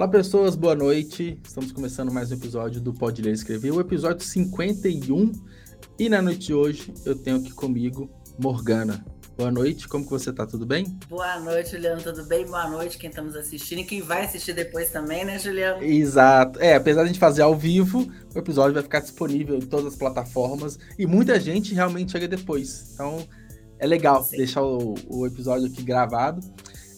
[0.00, 1.38] Olá, pessoas, boa noite.
[1.44, 5.30] Estamos começando mais um episódio do Pode Ler e Escrever, o episódio 51.
[5.98, 8.08] E na noite de hoje eu tenho aqui comigo
[8.38, 9.04] Morgana.
[9.36, 10.46] Boa noite, como que você tá?
[10.46, 10.86] Tudo bem?
[11.06, 12.46] Boa noite, Juliano, tudo bem?
[12.46, 15.82] Boa noite quem estamos assistindo e quem vai assistir depois também, né, Juliano?
[15.82, 16.58] Exato.
[16.60, 19.84] É, apesar de a gente fazer ao vivo, o episódio vai ficar disponível em todas
[19.84, 22.92] as plataformas e muita gente realmente chega depois.
[22.94, 23.28] Então
[23.78, 24.38] é legal Sim.
[24.38, 26.40] deixar o, o episódio aqui gravado.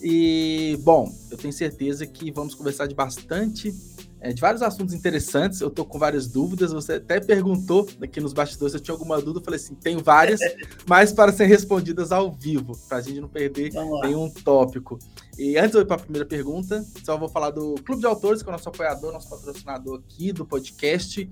[0.02, 3.72] E, bom, eu tenho certeza que vamos conversar de bastante,
[4.20, 5.60] é, de vários assuntos interessantes.
[5.60, 6.72] Eu tô com várias dúvidas.
[6.72, 9.38] Você até perguntou aqui nos bastidores se eu tinha alguma dúvida.
[9.38, 10.40] Eu falei assim: tenho várias,
[10.88, 14.98] mas para serem respondidas ao vivo, para a gente não perder nenhum tópico.
[15.38, 18.06] E antes de eu ir para a primeira pergunta, só vou falar do Clube de
[18.06, 21.30] Autores, que é o nosso apoiador, nosso patrocinador aqui do podcast.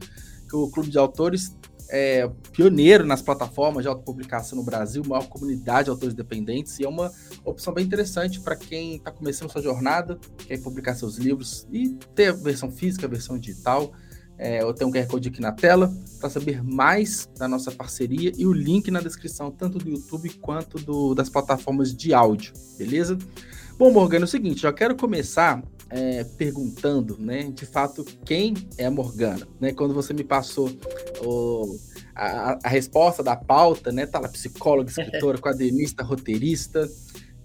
[0.49, 1.57] Que o Clube de Autores
[1.91, 6.89] é, pioneiro nas plataformas de autopublicação no Brasil, maior comunidade de autores independentes, e é
[6.89, 7.13] uma
[7.45, 12.29] opção bem interessante para quem está começando sua jornada, quer publicar seus livros e ter
[12.29, 13.93] a versão física, a versão digital.
[14.39, 18.33] É, eu tenho um QR Code aqui na tela para saber mais da nossa parceria
[18.39, 23.19] e o link na descrição, tanto do YouTube quanto do, das plataformas de áudio, beleza?
[23.77, 28.87] Bom, Morgana, é o seguinte, já quero começar é, perguntando, né, de fato, quem é
[28.87, 29.73] a Morgana, né?
[29.73, 30.71] Quando você me passou
[31.25, 31.77] o,
[32.15, 36.89] a, a, resposta da pauta, né, tá lá, psicóloga, escritora, quadrinista, roteirista,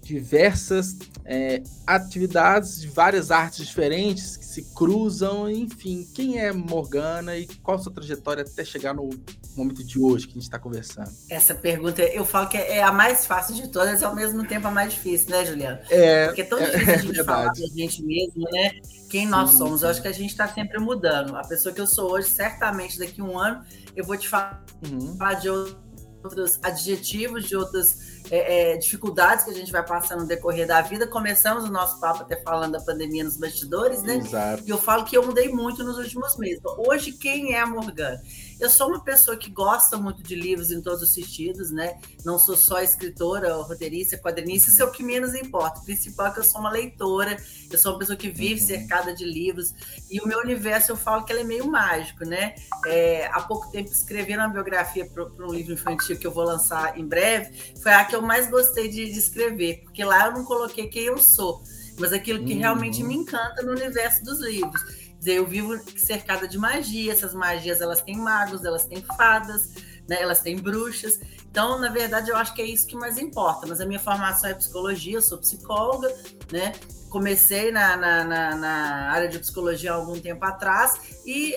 [0.06, 7.46] diversas é, atividades de várias artes diferentes que se cruzam, enfim, quem é Morgana e
[7.62, 9.10] qual a sua trajetória até chegar no
[9.56, 11.10] momento de hoje que a gente está conversando?
[11.28, 14.70] Essa pergunta, eu falo que é a mais fácil de todas ao mesmo tempo a
[14.70, 15.80] mais difícil, né, Juliana?
[15.90, 18.80] É, Porque é tão difícil é, a gente é falar da gente mesmo, né?
[19.10, 19.82] Quem nós sim, somos.
[19.82, 21.36] Eu acho que a gente está sempre mudando.
[21.36, 24.64] A pessoa que eu sou hoje, certamente daqui a um ano, eu vou te falar
[24.88, 25.16] uhum.
[25.40, 30.66] de outros adjetivos, de outras é, é, dificuldades que a gente vai passando no decorrer
[30.66, 31.06] da vida.
[31.06, 34.16] Começamos o nosso papo até falando da pandemia nos bastidores, né?
[34.16, 34.62] Exato.
[34.66, 36.60] E eu falo que eu mudei muito nos últimos meses.
[36.78, 38.20] Hoje, quem é a Morgana?
[38.58, 41.98] Eu sou uma pessoa que gosta muito de livros em todos os sentidos, né?
[42.24, 45.80] Não sou só escritora, roteirista, quadrinista, isso é o que menos importa.
[45.80, 47.36] O principal é que eu sou uma leitora,
[47.70, 48.66] eu sou uma pessoa que vive uhum.
[48.66, 49.74] cercada de livros,
[50.10, 52.54] e o meu universo eu falo que ele é meio mágico, né?
[52.86, 56.98] É, há pouco tempo escrevendo uma biografia para um livro infantil que eu vou lançar
[56.98, 60.44] em breve, foi a que eu mais gostei de, de escrever, porque lá eu não
[60.44, 61.62] coloquei quem eu sou,
[61.98, 62.58] mas aquilo que uhum.
[62.58, 67.80] realmente me encanta no universo dos livros dizer, eu vivo cercada de magia, essas magias
[67.80, 69.68] elas têm magos, elas têm fadas,
[70.08, 70.20] né?
[70.20, 71.18] elas têm bruxas.
[71.50, 73.66] Então, na verdade, eu acho que é isso que mais importa.
[73.66, 76.14] Mas a minha formação é psicologia, eu sou psicóloga,
[76.52, 76.72] né?
[77.08, 81.54] Comecei na, na, na, na área de psicologia há algum tempo atrás e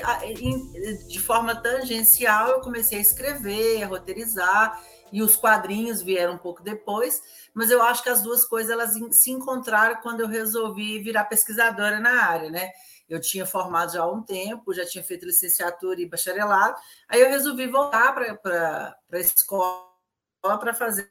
[1.08, 4.80] de forma tangencial eu comecei a escrever, a roteirizar
[5.12, 7.22] e os quadrinhos vieram um pouco depois,
[7.54, 12.00] mas eu acho que as duas coisas elas se encontraram quando eu resolvi virar pesquisadora
[12.00, 12.72] na área, né?
[13.08, 16.76] Eu tinha formado já há um tempo, já tinha feito licenciatura e bacharelado.
[17.08, 19.90] Aí eu resolvi voltar para a escola
[20.42, 21.10] para fazer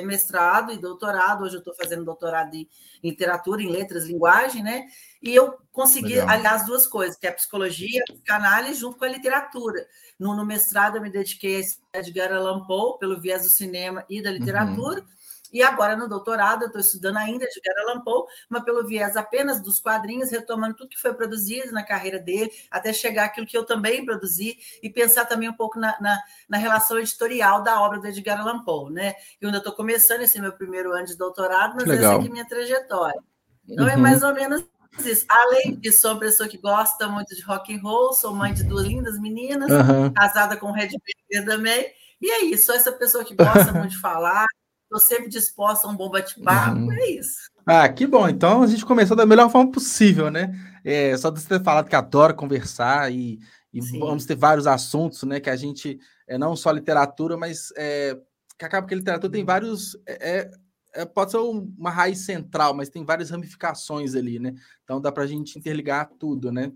[0.00, 1.44] mestrado e doutorado.
[1.44, 2.68] Hoje eu estou fazendo doutorado em
[3.02, 4.86] literatura, em letras, linguagem, né?
[5.22, 6.28] E eu consegui Legal.
[6.28, 9.86] aliás duas coisas, que é a psicologia, a psicanálise, junto com a literatura.
[10.18, 14.22] No, no mestrado eu me dediquei a Edgar Allan Poe, pelo viés do cinema e
[14.22, 15.00] da literatura.
[15.00, 15.21] Uhum
[15.52, 19.60] e agora, no doutorado, eu estou estudando ainda de Allan Poe, mas pelo viés apenas
[19.60, 23.64] dos quadrinhos, retomando tudo que foi produzido na carreira dele, até chegar aquilo que eu
[23.64, 26.18] também produzi, e pensar também um pouco na, na,
[26.48, 28.92] na relação editorial da obra do Edgar Allan Poe.
[28.92, 29.14] Né?
[29.40, 32.12] Eu ainda estou começando esse meu primeiro ano de doutorado, mas Legal.
[32.12, 33.20] essa aqui é a minha trajetória.
[33.68, 33.98] Então, é uhum.
[33.98, 34.64] é mais ou menos
[35.00, 35.24] isso.
[35.28, 38.62] Além disso, sou uma pessoa que gosta muito de rock and roll, sou mãe de
[38.64, 40.12] duas lindas meninas, uhum.
[40.12, 41.86] casada com o Red Baker também.
[42.20, 44.46] E é isso, sou essa pessoa que gosta muito de falar,
[44.92, 46.92] Estou sempre disposta a um bom bate-papo, uhum.
[46.92, 47.50] é isso.
[47.64, 48.28] Ah, que bom.
[48.28, 50.52] Então a gente começou da melhor forma possível, né?
[50.84, 53.38] É, só de você ter falado que adora conversar e,
[53.72, 55.40] e vamos ter vários assuntos, né?
[55.40, 55.98] Que a gente
[56.28, 58.18] é não só literatura, mas é,
[58.58, 59.96] que acaba que a literatura tem vários.
[60.06, 60.50] É, é,
[60.94, 64.52] é pode ser uma raiz central, mas tem várias ramificações ali, né?
[64.84, 66.70] Então dá para a gente interligar tudo, né?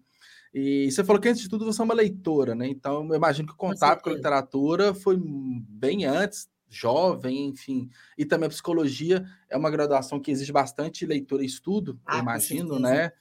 [0.54, 2.66] E você falou que antes de tudo você é uma leitora, né?
[2.66, 7.88] Então eu imagino que o contato com, com a literatura foi bem antes jovem, enfim.
[8.16, 12.22] E também a psicologia é uma graduação que exige bastante leitura e estudo, ah, eu
[12.22, 13.12] imagino, né?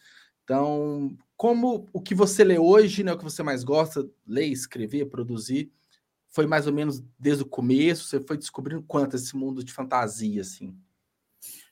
[0.43, 5.05] Então, como o que você lê hoje, né, o que você mais gosta, ler, escrever,
[5.05, 5.71] produzir,
[6.29, 10.41] foi mais ou menos desde o começo, você foi descobrindo quanto esse mundo de fantasia,
[10.41, 10.77] assim?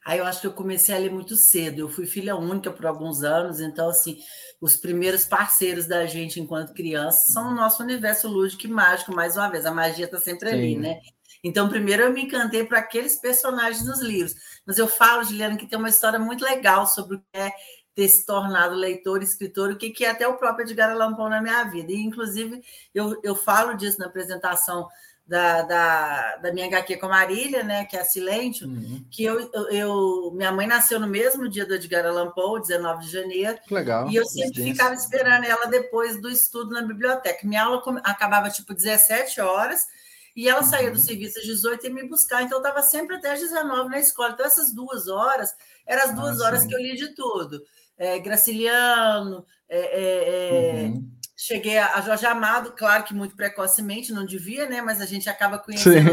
[0.06, 1.80] Aí eu acho que eu comecei a ler muito cedo.
[1.80, 4.18] Eu fui filha única por alguns anos, então, assim,
[4.60, 9.38] os primeiros parceiros da gente enquanto criança são o nosso universo lúdico e mágico, mais
[9.38, 9.66] uma vez.
[9.66, 10.56] A magia está sempre Sim.
[10.56, 11.00] ali, né?
[11.44, 14.36] Então, primeiro eu me encantei para aqueles personagens nos livros.
[14.66, 17.52] Mas eu falo, Juliana, que tem uma história muito legal sobre o que é
[17.94, 21.30] ter se tornado leitor, escritor, o que, que é até o próprio Edgar Allan Poe
[21.30, 21.92] na minha vida.
[21.92, 22.62] E, inclusive,
[22.94, 24.88] eu, eu falo disso na apresentação
[25.26, 29.06] da, da, da minha HQ com a Marília, né, que é a Silêncio, uhum.
[29.10, 33.06] que eu, eu, eu, minha mãe nasceu no mesmo dia do Edgar Allan Poe, 19
[33.06, 33.58] de janeiro.
[33.70, 34.10] Legal.
[34.10, 37.48] E eu sempre ficava esperando ela depois do estudo na biblioteca.
[37.48, 39.86] Minha aula acabava tipo 17 horas
[40.36, 40.68] e ela uhum.
[40.68, 43.90] saía do serviço às 18 e me buscar, então eu estava sempre até às 19
[43.90, 44.32] na escola.
[44.32, 45.54] Então essas duas horas
[45.86, 46.68] eram as duas ah, horas sim.
[46.68, 47.62] que eu li de tudo.
[47.98, 54.24] É, Graciliano, é, é, é uhum Cheguei a Jorge Amado, claro que muito precocemente, não
[54.24, 54.82] devia, né?
[54.82, 56.12] Mas a gente acaba conhecendo.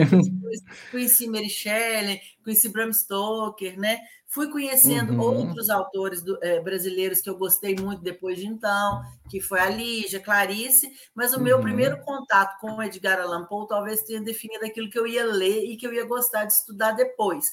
[0.91, 4.01] Conheci Mary Shelley, conheci Bram Stoker, né?
[4.27, 5.21] Fui conhecendo uhum.
[5.21, 9.69] outros autores do, é, brasileiros que eu gostei muito depois de então, que foi a
[9.69, 11.43] Lígia, Clarice, mas o uhum.
[11.43, 15.25] meu primeiro contato com o Edgar Allan Poe talvez tenha definido aquilo que eu ia
[15.25, 17.47] ler e que eu ia gostar de estudar depois.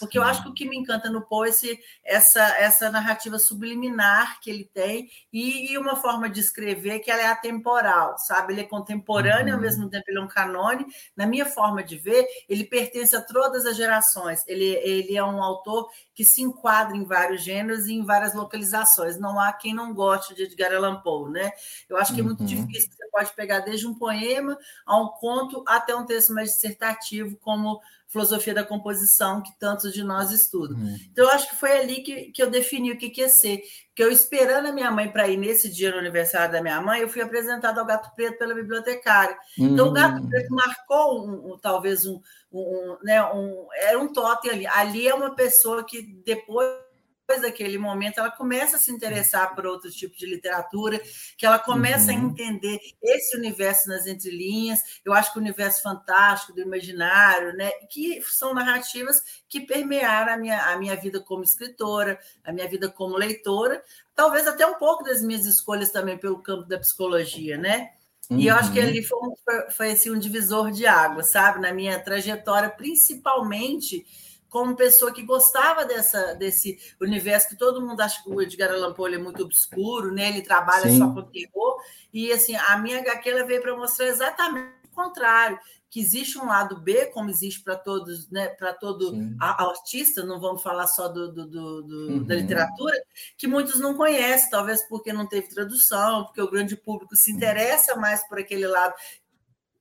[0.00, 4.40] Porque eu acho que o que me encanta no Poe é essa, essa narrativa subliminar
[4.40, 8.54] que ele tem e, e, uma forma de escrever que ela é atemporal, sabe?
[8.54, 9.54] Ele é contemporâneo, uhum.
[9.54, 10.86] ao mesmo tempo ele é um canone.
[11.14, 14.42] Na minha forma de ver, ele pertence a todas as gerações.
[14.46, 19.18] Ele, ele é um autor que se enquadra em vários gêneros e em várias localizações.
[19.18, 21.52] Não há quem não goste de Edgar Allan Poe, né?
[21.88, 22.46] Eu acho que é muito uhum.
[22.46, 22.90] difícil.
[22.90, 24.56] Você pode pegar desde um poema
[24.86, 30.02] a um conto até um texto mais dissertativo, como filosofia da composição que tantos de
[30.02, 30.76] nós estudam.
[30.76, 30.96] Uhum.
[31.10, 33.62] Então, eu acho que foi ali que, que eu defini o que, que ia ser.
[33.94, 37.00] Que eu, esperando a minha mãe para ir nesse dia no aniversário da minha mãe,
[37.00, 39.36] eu fui apresentada ao Gato Preto pela bibliotecária.
[39.58, 39.68] Uhum.
[39.68, 42.20] Então, o Gato Preto marcou, um, um, talvez, um,
[42.52, 43.68] um, né, um...
[43.74, 44.66] Era um totem ali.
[44.66, 46.89] Ali é uma pessoa que depois
[47.30, 51.00] depois daquele momento, ela começa a se interessar por outro tipo de literatura,
[51.36, 52.18] que ela começa uhum.
[52.18, 54.80] a entender esse universo nas entrelinhas.
[55.04, 60.36] Eu acho que o universo fantástico, do imaginário, né, que são narrativas que permearam a
[60.36, 63.80] minha, a minha vida como escritora, a minha vida como leitora,
[64.14, 67.90] talvez até um pouco das minhas escolhas também pelo campo da psicologia, né?
[68.30, 68.86] E eu acho que uhum.
[68.86, 71.60] ali foi, foi, foi assim, um divisor de água, sabe?
[71.60, 74.04] Na minha trajetória, principalmente
[74.50, 78.92] como pessoa que gostava dessa, desse universo que todo mundo acha que o Edgar Allan
[78.92, 80.28] Poe é muito obscuro, né?
[80.28, 80.98] Ele trabalha Sim.
[80.98, 81.80] só com terror.
[82.12, 85.58] E assim, a minha HQ veio para mostrar exatamente o contrário,
[85.88, 88.48] que existe um lado B, como existe para todos, né?
[88.48, 92.24] Para todo a, artista, não vamos falar só do, do, do, do uhum.
[92.24, 92.96] da literatura,
[93.36, 97.96] que muitos não conhecem, talvez porque não teve tradução, porque o grande público se interessa
[97.96, 98.94] mais por aquele lado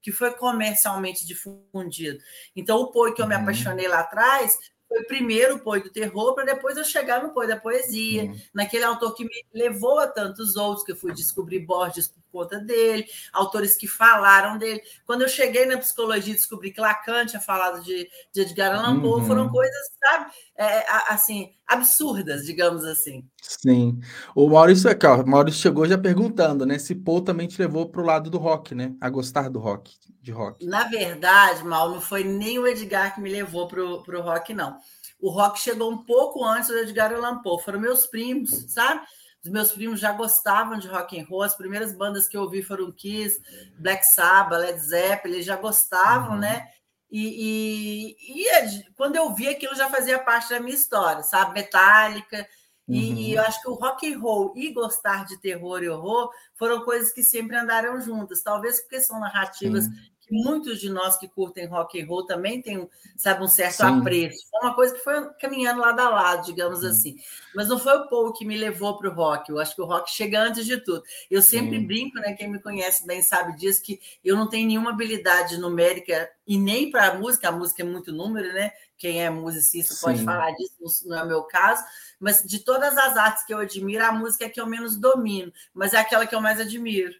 [0.01, 2.19] que foi comercialmente difundido.
[2.55, 3.41] Então, o Poe que eu me uhum.
[3.41, 4.57] apaixonei lá atrás
[4.87, 8.39] foi primeiro o Poe do terror, para depois eu chegar no Poe da poesia, uhum.
[8.53, 12.59] naquele autor que me levou a tantos outros, que eu fui descobrir Borges por conta
[12.59, 14.81] dele, autores que falaram dele.
[15.05, 19.21] Quando eu cheguei na psicologia descobri que Lacan tinha falado de, de Edgar Allan Poe,
[19.21, 19.27] uhum.
[19.27, 23.27] foram coisas, sabe, é, assim, absurdas, digamos assim.
[23.41, 23.99] Sim.
[24.35, 27.89] O Maurício aqui, ó, o Maurício chegou já perguntando, né, se Poe também te levou
[27.89, 30.65] para o lado do rock, né, a gostar do rock de rock?
[30.65, 34.77] Na verdade, Mal, não foi nem o Edgar que me levou para o rock, não.
[35.19, 39.01] O rock chegou um pouco antes do Edgar Allan Poe, foram meus primos, sabe?
[39.43, 42.61] Os meus primos já gostavam de rock and roll, as primeiras bandas que eu ouvi
[42.61, 43.41] foram Kiss,
[43.77, 46.39] Black Sabbath, Led Zeppelin, eles já gostavam, uhum.
[46.39, 46.67] né?
[47.11, 51.53] E, e, e, quando eu vi aquilo já fazia parte da minha história, sabe?
[51.53, 52.47] Metallica,
[52.89, 52.95] Uhum.
[52.95, 56.83] E, eu acho que o rock and roll e gostar de terror e horror foram
[56.83, 58.41] coisas que sempre andaram juntas.
[58.41, 59.91] Talvez porque são narrativas Sim.
[60.31, 63.99] Muitos de nós que curtem rock and roll também têm, sabe, um certo Sim.
[63.99, 64.47] apreço.
[64.49, 67.15] Foi uma coisa que foi caminhando lado a lado, digamos assim.
[67.55, 69.49] Mas não foi o Paul que me levou para o rock.
[69.49, 71.03] Eu acho que o rock chega antes de tudo.
[71.29, 71.85] Eu sempre Sim.
[71.85, 72.33] brinco, né?
[72.33, 76.89] Quem me conhece bem sabe disso, que eu não tenho nenhuma habilidade numérica e nem
[76.89, 77.49] para a música.
[77.49, 78.71] A música é muito número, né?
[78.97, 81.83] Quem é musicista pode falar disso, não é o meu caso
[82.19, 85.51] mas de todas as artes que eu admiro, a música é que eu menos domino,
[85.73, 87.15] mas é aquela que eu mais admiro.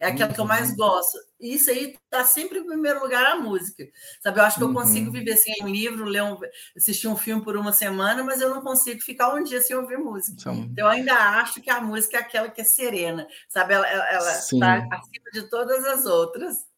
[0.00, 0.34] É aquela uhum.
[0.34, 0.76] que eu mais uhum.
[0.76, 1.18] gosto.
[1.40, 3.84] E isso aí está sempre em primeiro lugar a música.
[4.22, 5.12] Sabe, eu acho que eu consigo uhum.
[5.12, 6.38] viver sem um livro, ler um,
[6.76, 9.98] assistir um filme por uma semana, mas eu não consigo ficar um dia sem ouvir
[9.98, 10.36] música.
[10.40, 13.74] Então, eu ainda acho que a música é aquela que é serena, sabe?
[13.74, 16.68] Ela está acima de todas as outras.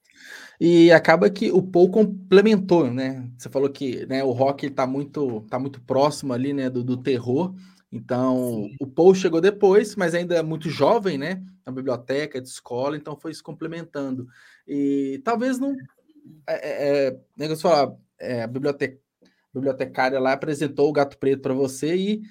[0.58, 3.26] E acaba que o Paul complementou, né?
[3.38, 6.98] Você falou que né, o rock está muito, tá muito próximo ali, né, do, do
[6.98, 7.54] terror.
[7.92, 8.76] Então, Sim.
[8.80, 11.42] o Paul chegou depois, mas ainda é muito jovem, né?
[11.66, 14.28] Na biblioteca, de escola, então foi se complementando.
[14.66, 15.74] E talvez não.
[16.46, 18.98] É, é, é negócio falar, é, a biblioteca,
[19.52, 22.22] bibliotecária lá apresentou o gato preto para você e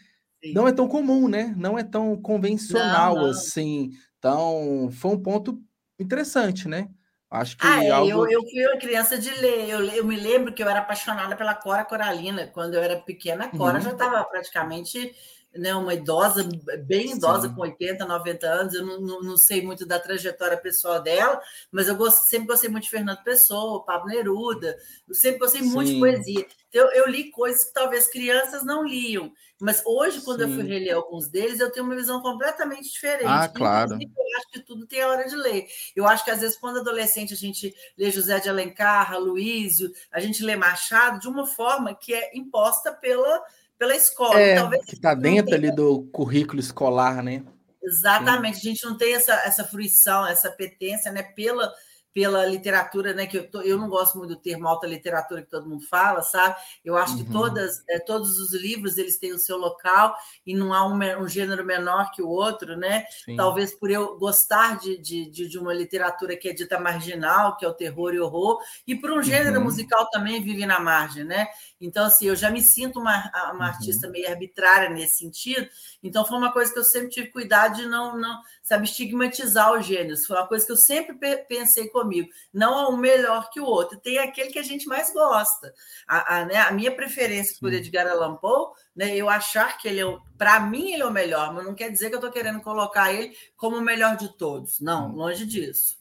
[0.44, 0.54] Sim.
[0.54, 1.54] não é tão comum, né?
[1.58, 3.30] Não é tão convencional não, não.
[3.32, 3.92] assim.
[4.18, 5.62] Então, foi um ponto
[6.00, 6.90] interessante, né?
[7.30, 8.26] Acho que ah, é, algo...
[8.26, 9.70] eu, eu fui uma criança de ler.
[9.70, 12.48] Eu, eu me lembro que eu era apaixonada pela Cora Coralina.
[12.48, 13.84] Quando eu era pequena, a Cora uhum.
[13.84, 15.14] já estava praticamente
[15.56, 16.48] né, uma idosa,
[16.86, 17.56] bem idosa, Sim.
[17.56, 18.74] com 80, 90 anos.
[18.74, 21.42] Eu não, não, não, sei muito da trajetória pessoal dela,
[21.72, 24.78] mas eu gosto, sempre gostei muito de Fernando Pessoa, Pablo Neruda,
[25.08, 25.70] eu sempre gostei Sim.
[25.70, 26.46] muito de poesia.
[26.70, 30.50] Então, eu li coisas que talvez crianças não liam, mas hoje, quando Sim.
[30.50, 33.26] eu fui reler alguns deles, eu tenho uma visão completamente diferente.
[33.26, 33.94] Ah, claro.
[33.94, 35.66] eu acho que tudo tem a hora de ler.
[35.96, 40.20] Eu acho que, às vezes, quando adolescente, a gente lê José de Alencar, Luísio, a
[40.20, 43.44] gente lê Machado de uma forma que é imposta pela
[43.80, 44.40] pela escola.
[44.40, 47.42] É, Talvez que está dentro ali do currículo escolar, né?
[47.82, 48.68] Exatamente, Sim.
[48.68, 51.74] a gente não tem essa, essa fruição, essa petência, né, pela
[52.14, 53.26] pela literatura, né?
[53.26, 56.22] Que eu, tô, eu não gosto muito do termo alta literatura que todo mundo fala,
[56.22, 56.56] sabe?
[56.84, 57.26] Eu acho uhum.
[57.26, 60.98] que todas, é, todos os livros eles têm o seu local e não há um,
[61.22, 63.06] um gênero menor que o outro, né?
[63.26, 63.36] Sim.
[63.36, 67.68] Talvez por eu gostar de, de, de, uma literatura que é dita marginal, que é
[67.68, 69.66] o terror e horror, e por um gênero uhum.
[69.66, 71.48] musical também vive na margem, né?
[71.80, 73.62] Então, assim, eu já me sinto uma, uma uhum.
[73.62, 75.68] artista meio arbitrária nesse sentido.
[76.04, 79.84] Então, foi uma coisa que eu sempre tive cuidado de não, não sabe, estigmatizar os
[79.84, 80.28] gêneros.
[80.28, 82.30] Foi uma coisa que eu sempre pensei comigo.
[82.54, 84.00] Não há um melhor que o outro.
[84.00, 85.74] Tem aquele que a gente mais gosta.
[86.08, 90.02] A, a, né, a minha preferência por Edgar Allan Poe, né, eu achar que ele
[90.02, 92.62] é, para mim, ele é o melhor, mas não quer dizer que eu estou querendo
[92.62, 94.80] colocar ele como o melhor de todos.
[94.80, 95.98] Não, longe disso.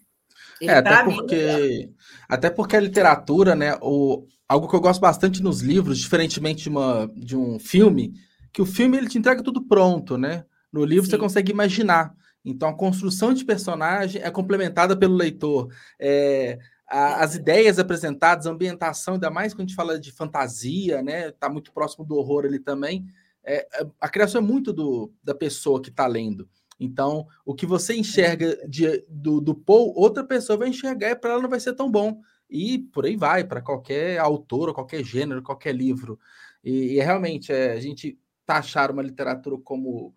[0.61, 1.89] Ele, é, até porque, mim, é
[2.29, 6.69] até porque a literatura, né, o, algo que eu gosto bastante nos livros, diferentemente de,
[6.69, 8.13] uma, de um filme,
[8.53, 10.45] que o filme ele te entrega tudo pronto, né?
[10.71, 11.13] No livro Sim.
[11.13, 12.13] você consegue imaginar.
[12.51, 15.69] Então a construção de personagem é complementada pelo leitor.
[16.01, 21.03] É, a, as ideias apresentadas, a ambientação, ainda mais quando a gente fala de fantasia,
[21.03, 21.31] né?
[21.33, 23.07] Tá muito próximo do horror ali também.
[23.45, 26.49] É, é a criação é muito do, da pessoa que está lendo.
[26.81, 31.33] Então, o que você enxerga de, do, do Paul, outra pessoa vai enxergar e para
[31.33, 32.21] ela não vai ser tão bom.
[32.49, 36.19] E por aí vai, para qualquer autor, qualquer gênero, qualquer livro.
[36.65, 40.15] E, e realmente, é, a gente taxar uma literatura como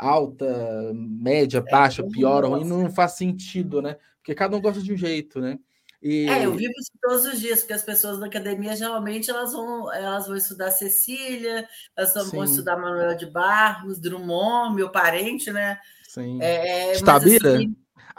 [0.00, 3.96] alta, média, é, baixa, pior, ruim, não faz sentido, né?
[4.16, 5.58] Porque cada um gosta de um jeito, né?
[6.02, 6.26] E...
[6.30, 9.92] É, eu vivo isso todos os dias, porque as pessoas na academia geralmente elas vão,
[9.92, 15.78] elas vão estudar Cecília, elas vão estudar Manuel de Barros, Drummond, meu parente, né?
[16.08, 16.38] Sim.
[16.40, 17.56] É, Estabira?
[17.56, 17.76] Assim,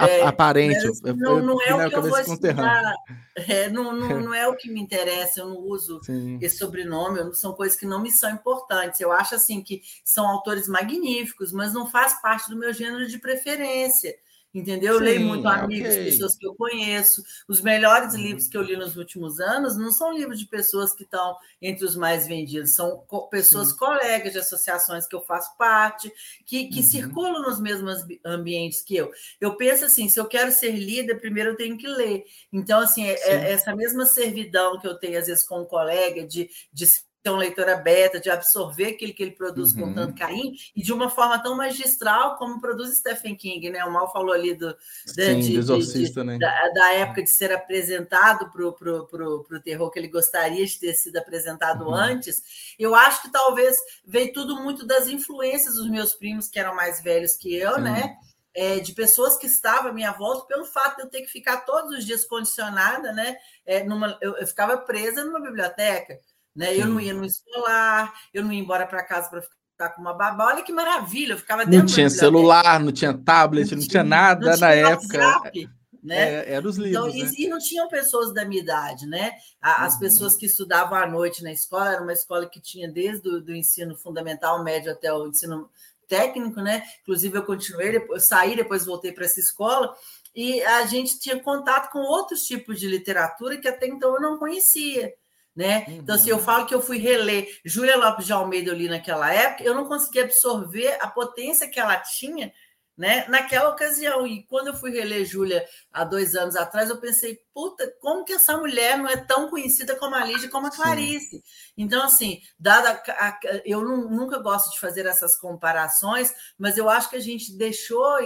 [0.09, 0.85] é, aparente.
[1.15, 2.93] Não, não, é o que eu vou estudar.
[3.35, 6.37] É, não, não, não, é o que me interessa, eu não uso Sim.
[6.41, 8.99] esse sobrenome, são coisas que não me são importantes.
[8.99, 13.17] Eu acho assim que são autores magníficos, mas não faz parte do meu gênero de
[13.17, 14.15] preferência
[14.53, 14.93] entendeu?
[14.93, 16.05] Eu Sim, leio muito amigos, okay.
[16.05, 17.23] pessoas que eu conheço.
[17.47, 18.21] Os melhores uhum.
[18.21, 21.85] livros que eu li nos últimos anos não são livros de pessoas que estão entre
[21.85, 23.77] os mais vendidos, são pessoas Sim.
[23.77, 26.11] colegas de associações que eu faço parte,
[26.45, 26.85] que, que uhum.
[26.85, 29.11] circulam nos mesmos ambientes que eu.
[29.39, 32.23] Eu penso assim, se eu quero ser líder, primeiro eu tenho que ler.
[32.51, 36.25] Então, assim, é, é essa mesma servidão que eu tenho, às vezes, com um colega,
[36.25, 36.85] de, de
[37.23, 39.81] ser um leitor aberto, de absorver aquilo que ele produz uhum.
[39.81, 43.83] com tanto carinho, e de uma forma tão magistral como produz Stephen King, né?
[43.85, 44.75] O Mal falou ali do,
[45.05, 46.39] Sim, de, de, né?
[46.39, 50.65] da, da, época de ser apresentado para o pro, pro, pro terror que ele gostaria
[50.65, 51.93] de ter sido apresentado uhum.
[51.93, 52.41] antes.
[52.77, 57.01] Eu acho que talvez veio tudo muito das influências dos meus primos, que eram mais
[57.03, 57.81] velhos que eu, Sim.
[57.81, 58.15] né?
[58.53, 61.61] É, de pessoas que estavam à minha volta, pelo fato de eu ter que ficar
[61.61, 63.37] todos os dias condicionada, né?
[63.65, 66.19] É, numa, eu, eu ficava presa numa biblioteca.
[66.55, 66.75] Né?
[66.75, 70.13] Eu não ia no escolar, eu não ia embora para casa para ficar com uma
[70.13, 70.47] babá.
[70.47, 74.03] Olha que maravilha, eu ficava dentro Não tinha celular, não tinha tablet, não, não tinha,
[74.03, 75.17] nada não tinha na época.
[75.17, 75.69] WhatsApp,
[76.03, 76.33] né?
[76.33, 77.15] É, era os livros.
[77.15, 77.31] Então, né?
[77.37, 79.33] e, não tinham pessoas da minha idade, né?
[79.61, 79.99] As uhum.
[79.99, 83.55] pessoas que estudavam à noite na escola, era uma escola que tinha desde o do
[83.55, 85.69] ensino fundamental, médio até o ensino
[86.07, 86.83] técnico, né?
[87.01, 89.95] Inclusive, eu continuei, depois, saí, depois voltei para essa escola,
[90.35, 94.37] e a gente tinha contato com outros tipos de literatura que até então eu não
[94.37, 95.13] conhecia
[95.55, 95.85] né?
[95.87, 95.95] Uhum.
[95.97, 99.33] Então, se assim, eu falo que eu fui reler Júlia Lopes de Almeida ali naquela
[99.33, 102.51] época, eu não consegui absorver a potência que ela tinha
[102.97, 103.25] né?
[103.29, 107.91] Naquela ocasião, e quando eu fui reler Júlia há dois anos atrás, eu pensei, puta,
[107.99, 111.37] como que essa mulher não é tão conhecida como a Lídia como a Clarice?
[111.37, 111.43] Sim.
[111.77, 116.89] Então, assim, dada a, a, eu não, nunca gosto de fazer essas comparações, mas eu
[116.89, 118.17] acho que a gente deixou,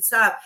[0.00, 0.36] sabe,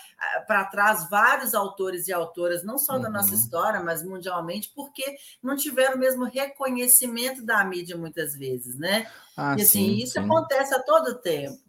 [0.45, 3.01] para trás vários autores e autoras, não só uhum.
[3.01, 8.77] da nossa história, mas mundialmente, porque não tiveram o mesmo reconhecimento da mídia muitas vezes,
[8.77, 9.09] né?
[9.35, 10.19] Ah, e assim, sim, isso sim.
[10.19, 11.68] acontece a todo tempo.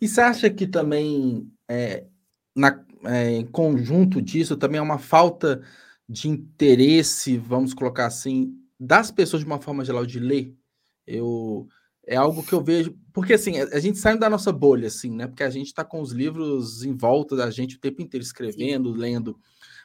[0.00, 2.06] E você acha que também, é,
[2.54, 5.62] na, é, em conjunto disso, também é uma falta
[6.08, 10.54] de interesse, vamos colocar assim, das pessoas de uma forma geral de ler?
[11.06, 11.68] Eu
[12.06, 15.28] é algo que eu vejo, porque assim, a, gente sai da nossa bolha, assim, né?
[15.28, 18.92] Porque a gente está com os livros em volta da gente o tempo inteiro escrevendo,
[18.92, 18.98] Sim.
[18.98, 19.38] lendo,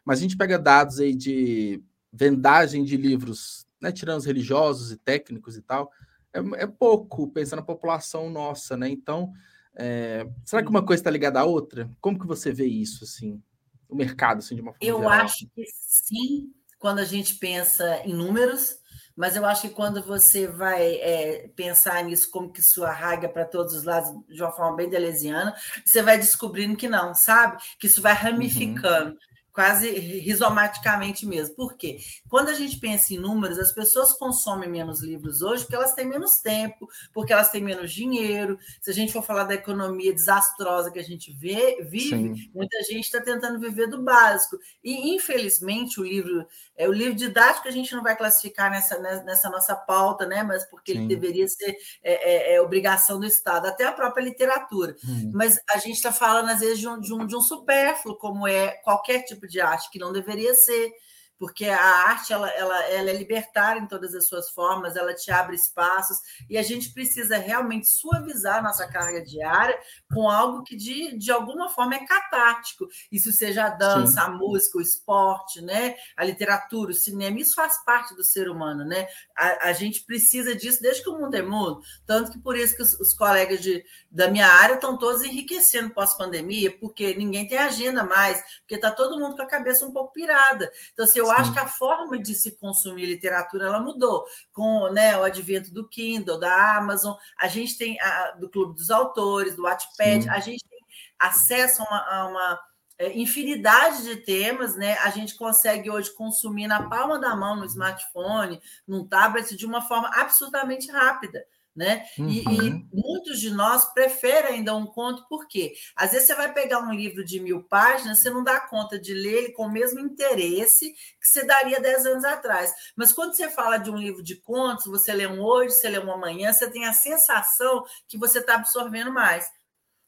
[0.03, 3.91] mas a gente pega dados aí de vendagem de livros, né?
[3.91, 5.91] Tirando os religiosos e técnicos e tal,
[6.33, 8.89] é, é pouco, pensando na população nossa, né?
[8.89, 9.31] Então,
[9.77, 11.89] é, será que uma coisa está ligada à outra?
[11.99, 13.41] Como que você vê isso, assim,
[13.89, 15.11] o mercado, assim, de uma forma Eu geral?
[15.11, 18.77] acho que sim, quando a gente pensa em números,
[19.15, 23.45] mas eu acho que quando você vai é, pensar nisso, como que isso arraiga para
[23.45, 25.55] todos os lados de uma forma bem delesiana,
[25.85, 27.61] você vai descobrindo que não, sabe?
[27.79, 28.19] Que isso vai uhum.
[28.19, 29.11] ramificando.
[29.11, 31.55] Uhum quase rizomaticamente mesmo.
[31.55, 31.97] Por quê?
[32.27, 36.05] Quando a gente pensa em números, as pessoas consomem menos livros hoje porque elas têm
[36.05, 38.59] menos tempo, porque elas têm menos dinheiro.
[38.81, 42.51] Se a gente for falar da economia desastrosa que a gente vê, vive, Sim.
[42.53, 44.59] muita gente está tentando viver do básico.
[44.83, 46.45] E, infelizmente, o livro,
[46.75, 50.43] é o livro didático a gente não vai classificar nessa, nessa nossa pauta, né?
[50.43, 50.97] Mas porque Sim.
[50.99, 54.97] ele deveria ser é, é, é, obrigação do Estado, até a própria literatura.
[55.07, 55.31] Hum.
[55.33, 58.45] Mas a gente está falando, às vezes, de um, de um, de um supérfluo, como
[58.45, 60.91] é qualquer tipo tipo de arte, que não deveria ser,
[61.37, 65.31] porque a arte ela, ela, ela é libertária em todas as suas formas, ela te
[65.31, 66.17] abre espaços,
[66.49, 69.77] e a gente precisa realmente suavizar nossa carga diária
[70.13, 72.87] com algo que de, de alguma forma é catártico.
[73.11, 74.27] Isso seja a dança, Sim.
[74.27, 75.95] a música, o esporte, né?
[76.15, 78.85] a literatura, o cinema, isso faz parte do ser humano.
[78.85, 79.07] Né?
[79.37, 81.81] A, a gente precisa disso desde que o mundo é mundo.
[82.05, 85.93] Tanto que por isso que os, os colegas de, da minha área estão todos enriquecendo
[85.93, 90.13] pós-pandemia, porque ninguém tem agenda mais, porque está todo mundo com a cabeça um pouco
[90.13, 90.71] pirada.
[90.93, 91.41] Então, assim, eu Sim.
[91.41, 94.25] acho que a forma de se consumir literatura ela mudou.
[94.51, 98.89] Com né, o advento do Kindle, da Amazon, a gente tem a, do Clube dos
[98.89, 100.29] Autores, do Wattpad, Sim.
[100.29, 100.79] a gente tem
[101.19, 102.59] acesso a uma, a uma
[102.97, 104.97] é, infinidade de temas, né?
[104.99, 109.81] A gente consegue hoje consumir na palma da mão, no smartphone, num tablet, de uma
[109.81, 112.05] forma absolutamente rápida né?
[112.17, 112.29] Uhum.
[112.29, 112.89] E, e, uhum.
[112.93, 117.23] muitos de nós preferem ainda um conto, porque às vezes você vai pegar um livro
[117.23, 121.27] de mil páginas, você não dá conta de ler ele com o mesmo interesse que
[121.27, 122.73] você daria dez anos atrás.
[122.95, 125.99] Mas quando você fala de um livro de contos, você lê um hoje, você lê
[125.99, 129.45] um amanhã, você tem a sensação que você está absorvendo mais.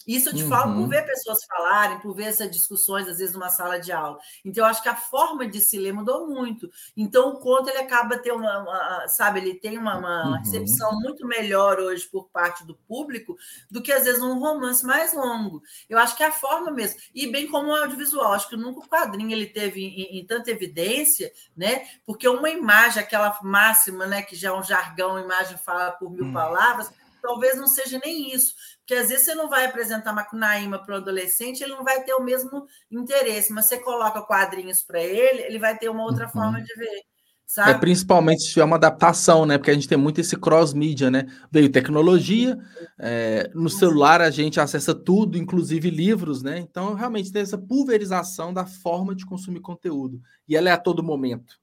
[0.08, 0.50] Isso eu te uhum.
[0.50, 0.88] falo por uhum.
[0.88, 4.18] ver pessoas falarem, por ver essas discussões, às vezes, numa sala de aula.
[4.46, 6.70] Então, eu acho que a forma de se ler mudou muito.
[6.96, 10.40] Então, o conto, ele acaba ter uma, uma sabe, ele tem uma, uma uhum.
[10.40, 13.36] recepção muito melhor hoje por parte do público
[13.70, 15.62] do que, às vezes, um romance mais longo.
[15.90, 17.00] Eu acho que é a forma mesmo.
[17.14, 20.52] E bem como o audiovisual, acho que nunca o quadrinho ele teve em, em tanta
[20.52, 21.86] evidência, né?
[22.06, 26.26] Porque uma imagem, aquela máxima, né, que já é um jargão, imagem fala por mil
[26.26, 26.34] hum.
[26.34, 26.92] palavras,
[27.28, 28.54] talvez não seja nem isso.
[28.80, 32.14] Porque às vezes você não vai apresentar Macunaíma para o adolescente, ele não vai ter
[32.14, 36.32] o mesmo interesse, mas você coloca quadrinhos para ele, ele vai ter uma outra uhum.
[36.32, 37.02] forma de ver.
[37.46, 37.72] Sabe?
[37.72, 39.58] É, principalmente se é uma adaptação, né?
[39.58, 41.28] Porque a gente tem muito esse cross-mídia, né?
[41.50, 42.58] Veio tecnologia,
[43.00, 46.60] é, no celular a gente acessa tudo, inclusive livros, né?
[46.60, 50.22] Então, realmente tem essa pulverização da forma de consumir conteúdo.
[50.48, 51.58] E ela é a todo momento.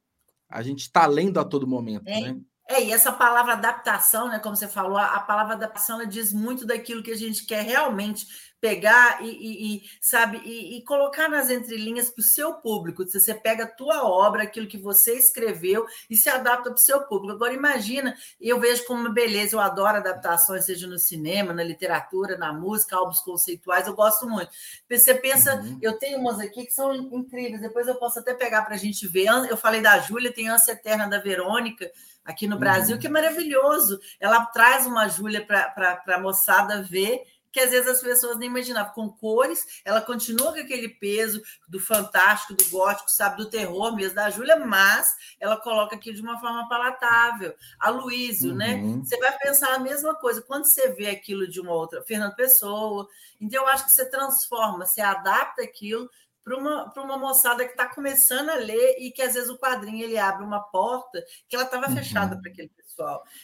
[0.48, 2.20] A gente está lendo a todo momento, é.
[2.20, 2.40] né?
[2.66, 7.02] É, e essa palavra adaptação, né, como você falou, a, palavra adaptação diz muito daquilo
[7.02, 8.26] que a gente quer realmente
[8.64, 13.04] pegar e, e, e sabe, e, e, colocar nas entrelinhas para o seu público.
[13.04, 17.02] Você pega a tua obra, aquilo que você escreveu, e se adapta para o seu
[17.02, 17.34] público.
[17.34, 22.38] Agora, imagina, eu vejo como uma beleza, eu adoro adaptações, seja no cinema, na literatura,
[22.38, 24.50] na música, álbuns conceituais, eu gosto muito.
[24.90, 25.78] Você pensa, uhum.
[25.82, 29.06] eu tenho umas aqui que são incríveis, depois eu posso até pegar para a gente
[29.06, 29.26] ver.
[29.50, 31.90] Eu falei da Júlia, tem Ânsia Eterna da Verônica,
[32.24, 33.00] aqui no Brasil, uhum.
[33.00, 34.00] que é maravilhoso.
[34.18, 37.22] Ela traz uma Júlia para a moçada ver
[37.54, 38.92] que às vezes as pessoas nem imaginavam.
[38.92, 44.16] Com cores, ela continua com aquele peso do fantástico, do gótico, sabe, do terror mesmo
[44.16, 47.54] da Júlia, mas ela coloca aqui de uma forma palatável.
[47.78, 48.74] A Luísio, né?
[48.74, 48.96] uhum.
[48.96, 49.04] né?
[49.04, 50.42] Você vai pensar a mesma coisa.
[50.42, 53.06] Quando você vê aquilo de uma outra, Fernando Pessoa,
[53.40, 56.10] então eu acho que você transforma, você adapta aquilo
[56.42, 60.04] para uma, uma moçada que está começando a ler e que às vezes o quadrinho
[60.04, 61.94] ele abre uma porta que ela estava uhum.
[61.94, 62.83] fechada para aquele pessoal.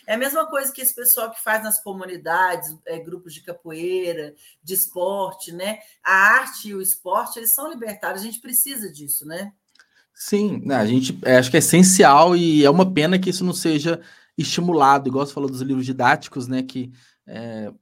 [0.06, 4.34] É a mesma coisa que esse pessoal que faz nas comunidades, é, grupos de capoeira,
[4.62, 5.78] de esporte, né?
[6.04, 9.52] A arte e o esporte, eles são libertários, a gente precisa disso, né?
[10.14, 13.42] Sim, né, a gente é, acho que é essencial e é uma pena que isso
[13.42, 14.00] não seja
[14.36, 16.62] estimulado, igual você falou dos livros didáticos, né?
[16.62, 16.92] Que
[17.26, 17.72] é,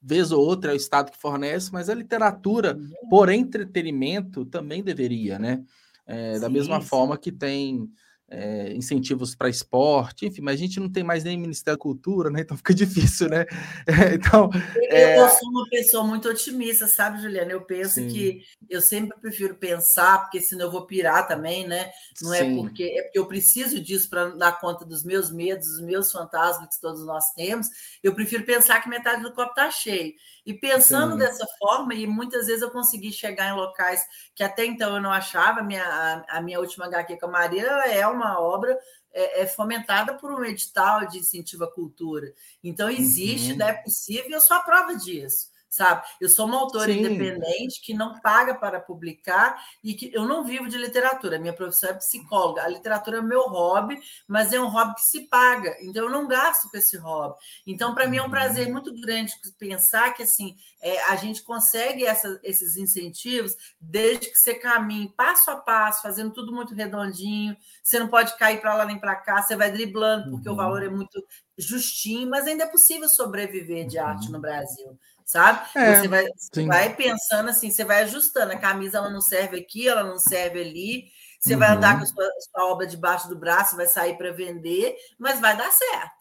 [0.00, 3.08] vez ou outra é o Estado que fornece, mas a literatura, uhum.
[3.08, 5.62] por entretenimento, também deveria, né?
[6.06, 7.88] É, da mesma forma que tem
[8.30, 12.30] é, incentivos para esporte, enfim, mas a gente não tem mais nem Ministério da Cultura,
[12.30, 12.40] né?
[12.42, 13.44] Então fica difícil, né?
[13.86, 14.48] É, então,
[14.88, 15.18] é...
[15.18, 17.50] Eu sou uma pessoa muito otimista, sabe, Juliana?
[17.50, 18.08] Eu penso Sim.
[18.08, 21.90] que eu sempre prefiro pensar, porque senão eu vou pirar também, né?
[22.22, 22.58] Não é Sim.
[22.58, 26.12] é porque é porque eu preciso disso para dar conta dos meus medos, dos meus
[26.12, 27.66] fantasmas que todos nós temos.
[28.02, 30.12] Eu prefiro pensar que metade do copo está cheio.
[30.50, 31.18] E pensando Sim.
[31.18, 35.12] dessa forma, e muitas vezes eu consegui chegar em locais que até então eu não
[35.12, 38.76] achava, a minha, a, a minha última HQ com a Maria é uma obra
[39.12, 42.32] é, é, fomentada por um edital de incentivo à cultura.
[42.64, 43.58] Então, existe, uhum.
[43.58, 46.04] né, é possível, eu sou a prova disso sabe?
[46.20, 46.98] Eu sou uma autora Sim.
[46.98, 51.38] independente que não paga para publicar e que eu não vivo de literatura.
[51.38, 52.64] Minha profissão é psicóloga.
[52.64, 55.76] A literatura é meu hobby, mas é um hobby que se paga.
[55.80, 57.36] Então eu não gasto com esse hobby.
[57.64, 58.72] Então para mim é um prazer uhum.
[58.72, 64.54] muito grande pensar que assim é, a gente consegue essa, esses incentivos desde que você
[64.54, 67.56] caminhe passo a passo, fazendo tudo muito redondinho.
[67.80, 69.40] Você não pode cair para lá nem para cá.
[69.40, 70.54] Você vai driblando porque uhum.
[70.54, 71.24] o valor é muito
[71.56, 74.32] justinho, mas ainda é possível sobreviver de arte uhum.
[74.32, 74.98] no Brasil
[75.30, 75.60] sabe?
[75.76, 76.26] É, você vai,
[76.66, 78.52] vai, pensando assim, você vai ajustando.
[78.52, 81.04] A camisa ela não serve aqui, ela não serve ali.
[81.38, 81.60] Você uhum.
[81.60, 85.40] vai andar com a sua, sua, obra debaixo do braço, vai sair para vender, mas
[85.40, 86.20] vai dar certo.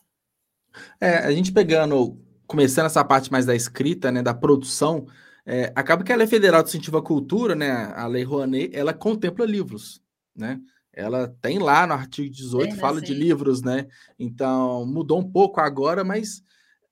[1.02, 5.08] É, a gente pegando, começando essa parte mais da escrita, né, da produção,
[5.45, 8.93] é, acaba que a Lei Federal de Incentivo à Cultura, né, a Lei Rouanet, ela
[8.93, 10.02] contempla livros,
[10.36, 10.60] né?
[10.93, 13.06] Ela tem lá no artigo 18, é, fala sim.
[13.06, 13.88] de livros, né?
[14.17, 16.43] Então, mudou um pouco agora, mas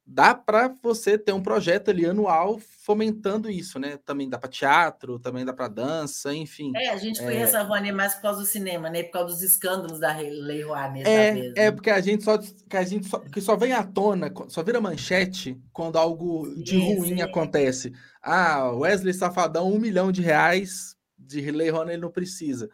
[0.10, 3.98] dá para você ter um projeto ali anual fomentando isso, né?
[4.06, 6.72] Também dá para teatro, também dá para dança, enfim.
[6.78, 7.62] É, a gente foi é...
[7.62, 9.04] Rouanet mais por causa do cinema, né?
[9.04, 11.06] Por causa dos escândalos da Lei Rouanet.
[11.06, 11.72] É, vez, é né?
[11.72, 14.80] porque a gente só que a gente só, que só vem à tona, só vira
[14.80, 17.22] manchete quando algo de sim, ruim sim.
[17.22, 17.92] acontece.
[18.24, 22.70] Ah, Wesley Safadão, um milhão de reais de Lei Rouanet não precisa.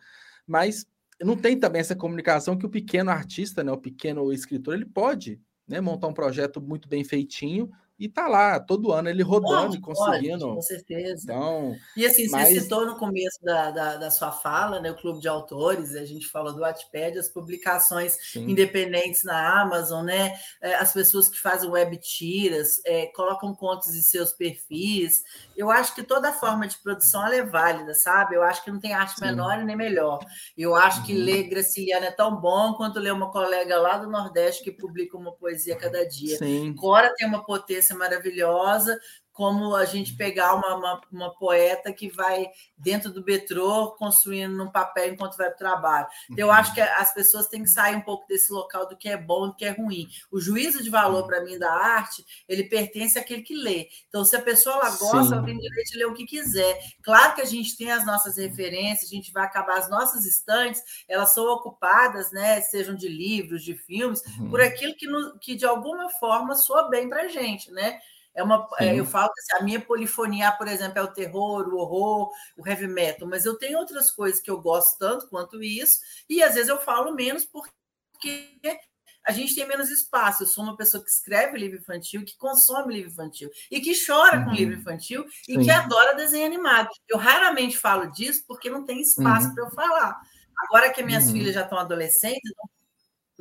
[0.45, 0.85] Mas
[1.19, 5.41] não tem também essa comunicação que o pequeno artista, né, o pequeno escritor, ele pode
[5.67, 9.79] né, montar um projeto muito bem feitinho e tá lá todo ano ele rodando e
[9.79, 10.45] conseguindo.
[10.45, 11.23] Pode, com certeza.
[11.23, 12.49] Então, e assim, mas...
[12.49, 16.03] você citou no começo da, da, da, sua fala, né, o Clube de Autores, a
[16.03, 18.49] gente falou do Wattpad, as publicações Sim.
[18.49, 24.01] independentes na Amazon, né, é, as pessoas que fazem web tiras, é, colocam contos em
[24.01, 25.21] seus perfis.
[25.55, 28.35] Eu acho que toda forma de produção é válida, sabe?
[28.35, 29.25] Eu acho que não tem arte Sim.
[29.25, 30.19] menor nem melhor.
[30.57, 31.05] Eu acho uhum.
[31.05, 35.17] que ler Graciliano é tão bom quanto ler uma colega lá do Nordeste que publica
[35.17, 36.37] uma poesia cada dia.
[36.37, 36.73] Sim.
[36.75, 38.99] Cora tem uma potência maravilhosa,
[39.33, 44.71] como a gente pegar uma, uma, uma, poeta que vai dentro do metrô construindo num
[44.71, 46.07] papel enquanto vai para o trabalho.
[46.37, 46.53] Eu uhum.
[46.53, 49.47] acho que as pessoas têm que sair um pouco desse local do que é bom
[49.47, 50.07] e do que é ruim.
[50.31, 53.87] O juízo de valor, para mim, da arte, ele pertence àquele que lê.
[54.07, 55.33] Então, se a pessoa ela gosta, Sim.
[55.33, 56.79] ela tem direito de ler o que quiser.
[57.01, 60.81] Claro que a gente tem as nossas referências, a gente vai acabar as nossas estantes,
[61.09, 64.51] elas são ocupadas, né, sejam de livros, de filmes, uhum.
[64.51, 67.99] por aquilo que, no, que de alguma forma soa bem para a gente, né?
[68.35, 71.67] É uma, é, eu falo que assim, a minha polifonia, por exemplo, é o terror,
[71.67, 75.61] o horror, o heavy metal, mas eu tenho outras coisas que eu gosto tanto quanto
[75.61, 78.81] isso, e às vezes eu falo menos porque
[79.25, 80.43] a gente tem menos espaço.
[80.43, 84.39] Eu sou uma pessoa que escreve livro infantil, que consome livro infantil e que chora
[84.39, 84.45] uhum.
[84.45, 85.63] com livro infantil e Sim.
[85.63, 86.89] que adora desenho animado.
[87.07, 89.53] Eu raramente falo disso porque não tem espaço uhum.
[89.55, 90.19] para eu falar.
[90.67, 91.33] Agora que minhas uhum.
[91.33, 92.72] filhas já estão adolescentes, não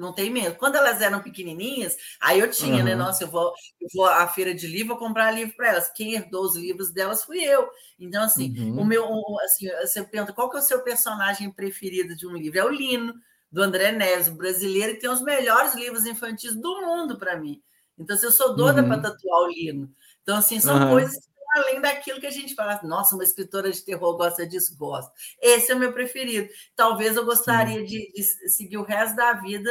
[0.03, 0.57] não tem medo.
[0.57, 2.85] Quando elas eram pequenininhas, aí eu tinha, uhum.
[2.85, 2.95] né?
[2.95, 5.91] Nossa, eu vou, eu vou à feira de livro, vou comprar livro para elas.
[5.93, 7.69] Quem herdou os livros delas fui eu.
[7.99, 8.81] Então, assim, uhum.
[8.81, 9.07] o meu,
[9.45, 12.59] assim, você pergunta qual que é o seu personagem preferido de um livro?
[12.59, 13.15] É o Lino,
[13.51, 17.63] do André Neves, brasileiro, que tem os melhores livros infantis do mundo para mim.
[17.99, 18.89] Então, se eu sou doida uhum.
[18.89, 19.95] para tatuar o Lino.
[20.23, 21.17] Então, assim, são coisas
[21.53, 25.13] além daquilo que a gente fala, nossa, uma escritora de terror gosta disso, gosta.
[25.41, 26.49] Esse é o meu preferido.
[26.75, 29.71] Talvez eu gostaria de, de, seguir o resto da vida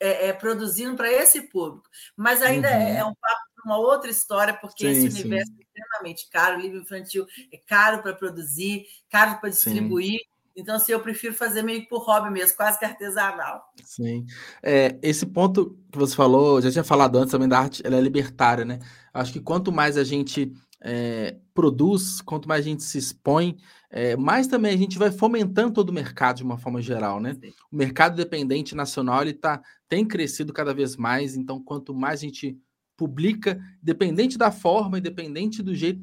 [0.00, 1.88] é, é, produzindo para esse público.
[2.16, 2.98] Mas ainda é, uhum.
[2.98, 5.58] é, um papo para uma outra história, porque sim, esse universo sim.
[5.58, 6.56] é extremamente caro.
[6.56, 10.20] O livro infantil é caro para produzir, caro para distribuir.
[10.20, 10.38] Sim.
[10.56, 13.62] Então, assim, eu prefiro fazer meio que por hobby mesmo, quase que artesanal.
[13.84, 14.26] Sim.
[14.60, 18.00] É, esse ponto que você falou, já tinha falado antes também da arte, ela é
[18.00, 18.80] libertária, né?
[19.14, 23.56] Acho que quanto mais a gente é, produz, quanto mais a gente se expõe,
[23.90, 27.36] é, mais também a gente vai fomentando todo o mercado de uma forma geral, né?
[27.70, 32.24] O mercado dependente nacional ele tá, tem crescido cada vez mais, então quanto mais a
[32.24, 32.58] gente
[32.96, 36.00] publica, dependente da forma, independente do jeito,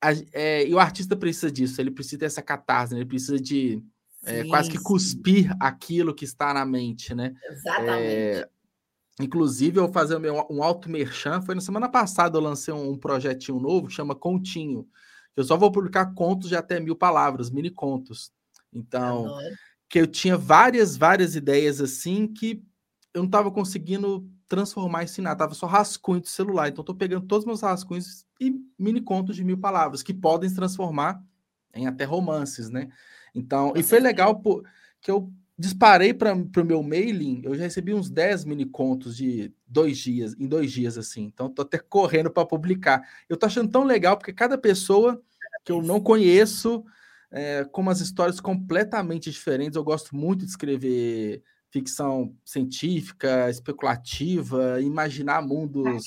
[0.00, 3.00] a, é, e o artista precisa disso, ele precisa dessa catarse, né?
[3.00, 3.82] ele precisa de
[4.24, 7.34] é, quase que cuspir aquilo que está na mente, né?
[7.50, 8.48] Exatamente.
[9.20, 10.16] Inclusive, eu vou fazer
[10.50, 11.42] um alto merchan.
[11.42, 14.86] Foi na semana passada eu lancei um, projetinho novo, chama Continho.
[15.36, 18.32] Eu só vou publicar contos de até mil palavras, mini contos.
[18.72, 19.54] Então, Adoro.
[19.88, 22.62] que eu tinha várias, várias ideias assim que
[23.12, 25.38] eu não estava conseguindo transformar isso em nada.
[25.38, 26.68] Tava só rascunho de celular.
[26.68, 30.48] Então, estou pegando todos os meus rascunhos e mini contos de mil palavras que podem
[30.48, 31.22] se transformar
[31.74, 32.88] em até romances, né?
[33.34, 34.64] Então, e foi legal por,
[35.00, 39.52] que eu disparei para o meu mailing, eu já recebi uns 10 mini contos de
[39.66, 41.24] dois dias, em dois dias, assim.
[41.24, 43.02] Então, tô até correndo para publicar.
[43.28, 45.20] Eu tô achando tão legal, porque cada pessoa
[45.64, 46.84] que eu não conheço,
[47.30, 49.76] é, com umas histórias completamente diferentes.
[49.76, 56.06] Eu gosto muito de escrever ficção científica, especulativa, imaginar mundos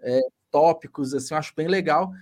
[0.00, 2.12] é, tópicos, assim, eu acho bem legal.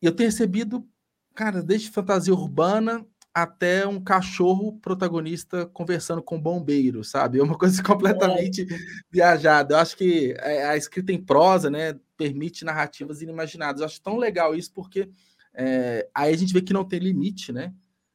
[0.00, 0.86] E eu tenho recebido,
[1.34, 7.38] cara, desde fantasia urbana até um cachorro protagonista conversando com um bombeiro, sabe?
[7.42, 8.78] É uma coisa completamente é.
[9.10, 9.74] viajada.
[9.74, 13.80] Eu acho que é, a escrita em prosa, né, permite narrativas inimaginadas.
[13.80, 15.08] Eu acho tão legal isso porque
[15.54, 17.72] é, aí a gente vê que não tem limite, né?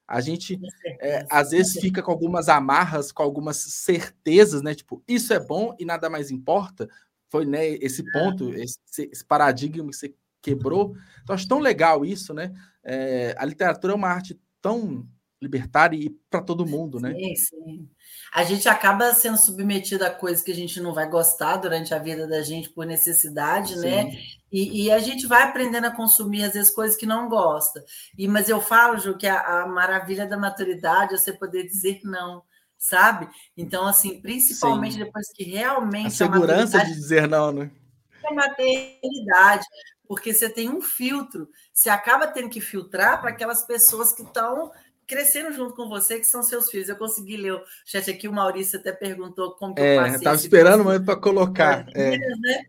[0.07, 0.57] A gente
[1.01, 4.73] é, às vezes fica com algumas amarras, com algumas certezas, né?
[4.73, 6.87] Tipo, isso é bom e nada mais importa.
[7.29, 8.79] Foi né, esse ponto, esse,
[9.11, 10.95] esse paradigma que você quebrou.
[11.21, 12.53] Então, acho tão legal isso, né?
[12.81, 15.07] É, a literatura é uma arte tão
[15.41, 17.13] libertária e para todo mundo, né?
[17.13, 17.89] Sim, sim.
[18.33, 21.99] A gente acaba sendo submetido a coisas que a gente não vai gostar durante a
[21.99, 24.03] vida da gente por necessidade, né?
[24.03, 24.09] sim.
[24.09, 24.21] né?
[24.51, 27.83] E, e, a gente vai aprendendo a consumir, às vezes, coisas que não gosta.
[28.17, 31.99] E, mas eu falo, Ju, que a, a maravilha da maturidade é você poder dizer
[32.03, 32.41] não
[32.77, 33.27] sabe?
[33.57, 35.03] Então, assim, principalmente Sim.
[35.03, 36.07] depois que realmente.
[36.07, 37.71] A segurança a de dizer não, né?
[38.23, 39.65] A maternidade,
[40.07, 44.71] porque você tem um filtro, você acaba tendo que filtrar para aquelas pessoas que estão
[45.05, 46.89] crescendo junto com você, que são seus filhos.
[46.89, 50.15] Eu consegui ler o chat aqui, o Maurício até perguntou como que é, eu passei.
[50.17, 51.87] Estava esperando muito para colocar.
[51.95, 52.17] É.
[52.17, 52.65] Né?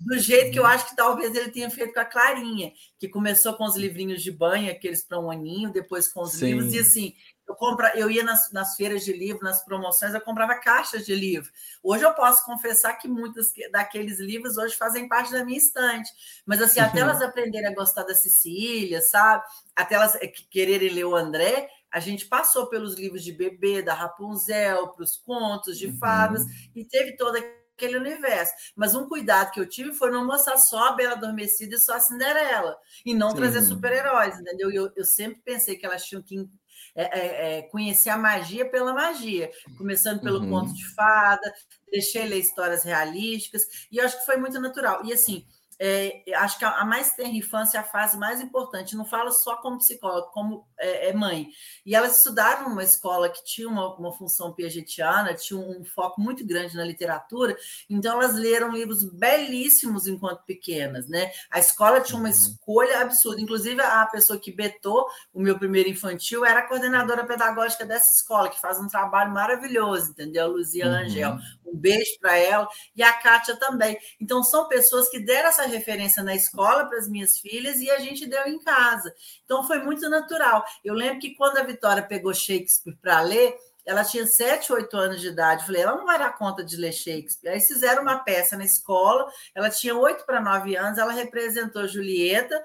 [0.00, 3.54] Do jeito que eu acho que talvez ele tenha feito com a Clarinha, que começou
[3.54, 6.46] com os livrinhos de banho, aqueles para um aninho, depois com os Sim.
[6.46, 7.14] livros, e assim,
[7.50, 11.14] eu, compra, eu ia nas, nas, feiras de livro, nas promoções, eu comprava caixas de
[11.14, 11.50] livro.
[11.82, 16.10] Hoje eu posso confessar que muitos daqueles livros hoje fazem parte da minha estante.
[16.46, 19.42] Mas assim, até elas aprenderem a gostar da Cecília, sabe?
[19.74, 23.94] Até elas eh, quererem ler o André, a gente passou pelos livros de bebê, da
[23.94, 26.50] Rapunzel, para os contos de fadas, uhum.
[26.76, 28.52] e teve todo aquele universo.
[28.76, 31.94] Mas um cuidado que eu tive foi não mostrar só a Bela Adormecida e só
[31.94, 33.36] a Cinderela, e não Sim.
[33.36, 34.70] trazer super-heróis, entendeu?
[34.70, 36.48] Eu, eu sempre pensei que elas tinham que
[36.94, 40.50] é, é, é, conhecer a magia pela magia, começando pelo uhum.
[40.50, 41.52] conto de fada,
[41.90, 45.04] deixei ler histórias realísticas, e eu acho que foi muito natural.
[45.04, 45.44] E assim,
[45.82, 48.94] é, acho que a, mais tenra infância é a fase mais importante.
[48.94, 51.48] Não falo só como psicóloga, como é, é, mãe.
[51.86, 56.20] E elas estudaram numa escola que tinha uma, uma função piagetiana, tinha um, um, foco
[56.20, 57.56] muito grande na literatura,
[57.88, 61.08] então elas leram livros belíssimos enquanto pequenas.
[61.08, 61.32] Né?
[61.50, 62.34] A escola tinha uma uhum.
[62.34, 63.40] escolha absurda.
[63.40, 68.50] Inclusive, a pessoa que betou o meu primeiro infantil era a coordenadora pedagógica dessa escola,
[68.50, 70.48] que faz um trabalho maravilhoso, entendeu?
[70.48, 70.92] Luzia uhum.
[70.92, 71.38] Angel.
[71.64, 72.68] Um beijo para ela.
[72.94, 73.96] E a Kátia também.
[74.20, 77.98] Então, são pessoas que deram essa referência na escola para as minhas filhas e a
[77.98, 79.12] gente deu em casa.
[79.44, 80.64] Então foi muito natural.
[80.84, 83.56] Eu lembro que quando a Vitória pegou Shakespeare para ler,
[83.86, 85.64] ela tinha 7, 8 anos de idade.
[85.64, 87.52] falei, ela não vai dar conta de ler Shakespeare.
[87.52, 92.62] Aí fizeram uma peça na escola, ela tinha 8 para 9 anos, ela representou Julieta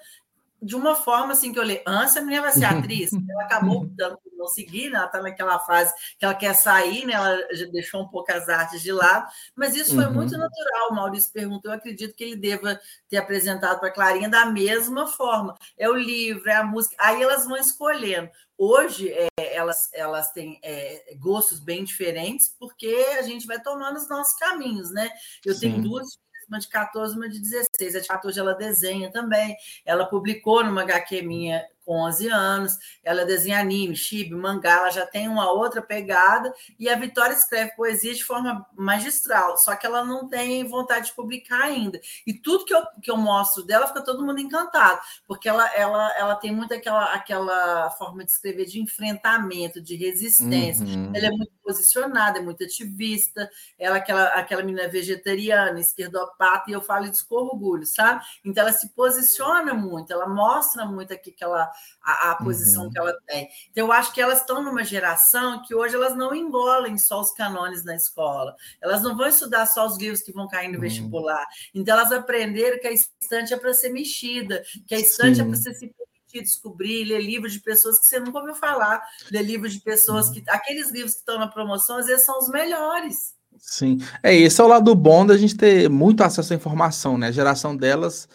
[0.66, 3.12] de uma forma assim que eu olhei, essa menina vai ser atriz.
[3.14, 4.98] Ela acabou dando não seguir, né?
[4.98, 7.14] ela está naquela fase que ela quer sair, né?
[7.14, 10.14] ela já deixou um pouco as artes de lado, mas isso foi uhum.
[10.14, 10.90] muito natural.
[10.92, 15.08] O Maurício perguntou, eu acredito que ele deva ter apresentado para a Clarinha da mesma
[15.08, 15.56] forma.
[15.78, 18.30] É o livro, é a música, aí elas vão escolhendo.
[18.58, 24.08] Hoje é, elas, elas têm é, gostos bem diferentes, porque a gente vai tomando os
[24.08, 25.10] nossos caminhos, né?
[25.46, 25.60] Eu Sim.
[25.60, 27.96] tenho duas uma de 14 uma de 16.
[27.96, 29.56] A de 14 ela desenha também.
[29.86, 35.06] Ela publicou numa HQ minha com 11 anos, ela desenha anime, chibi, mangá, ela já
[35.06, 40.04] tem uma outra pegada, e a Vitória escreve poesia de forma magistral, só que ela
[40.04, 42.00] não tem vontade de publicar ainda.
[42.26, 46.18] E tudo que eu, que eu mostro dela, fica todo mundo encantado, porque ela, ela,
[46.18, 50.86] ela tem muito aquela, aquela forma de escrever de enfrentamento, de resistência.
[50.86, 51.12] Uhum.
[51.14, 56.74] Ela é muito posicionada, é muito ativista, ela é aquela, aquela menina vegetariana, esquerdopata, e
[56.74, 58.24] eu falo isso com orgulho, sabe?
[58.44, 61.70] Então ela se posiciona muito, ela mostra muito aqui que ela
[62.02, 62.90] a, a posição uhum.
[62.90, 63.48] que ela tem.
[63.72, 67.32] Então, eu acho que elas estão numa geração que hoje elas não engolem só os
[67.32, 68.56] canones na escola.
[68.82, 70.82] Elas não vão estudar só os livros que vão cair no uhum.
[70.82, 71.46] vestibular.
[71.74, 75.42] Então, elas aprenderam que a estante é para ser mexida, que a estante é Sim.
[75.42, 79.02] é para você se permitir descobrir, ler livros de pessoas que você nunca ouviu falar,
[79.32, 80.44] ler livros de pessoas que.
[80.48, 83.34] Aqueles livros que estão na promoção, às vezes são os melhores.
[83.58, 87.28] Sim, é esse é o lado bom da gente ter muito acesso à informação, né?
[87.28, 88.28] A geração delas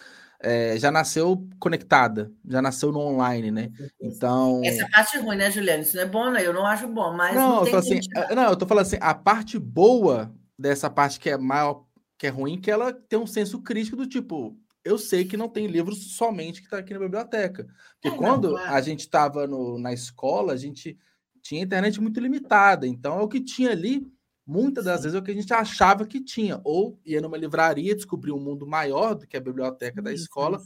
[0.43, 3.71] é, já nasceu conectada, já nasceu no online, né?
[4.01, 4.63] Então.
[4.65, 5.83] Essa parte ruim, né, Juliana?
[5.83, 6.47] Isso não é bom, né?
[6.47, 7.35] Eu não acho bom, mas.
[7.35, 8.01] Não, não, eu, assim,
[8.35, 11.85] não eu tô falando assim, a parte boa dessa parte que é maior,
[12.19, 14.57] que é ruim, que ela tem um senso crítico do tipo.
[14.83, 17.67] Eu sei que não tem livros somente que está aqui na biblioteca.
[18.01, 18.75] Porque é, quando não, claro.
[18.75, 19.47] a gente estava
[19.79, 20.99] na escola, a gente
[21.43, 22.87] tinha internet muito limitada.
[22.87, 24.11] Então, é o que tinha ali
[24.51, 27.95] Muitas das vezes é o que a gente achava que tinha, ou ia numa livraria,
[27.95, 30.61] descobrir um mundo maior do que a biblioteca da escola,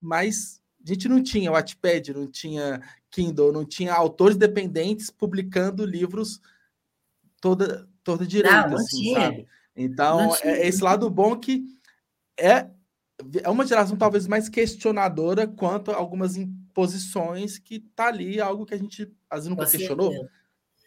[0.00, 6.40] mas a gente não tinha Wattpad, não tinha Kindle, não tinha autores dependentes publicando livros
[7.40, 9.46] toda, torta direita, assim, sabe?
[9.76, 11.62] Então, é esse lado bom que
[12.36, 12.68] é,
[13.44, 18.74] é uma geração talvez mais questionadora quanto a algumas imposições que tá ali, algo que
[18.74, 20.12] a gente às vezes nunca Com questionou.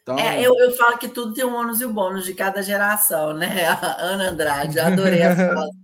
[0.03, 0.19] Então...
[0.19, 2.61] É, eu, eu falo que tudo tem um ônus e o um bônus de cada
[2.61, 3.65] geração, né?
[3.81, 5.83] A Ana Andrade, adorei a frase.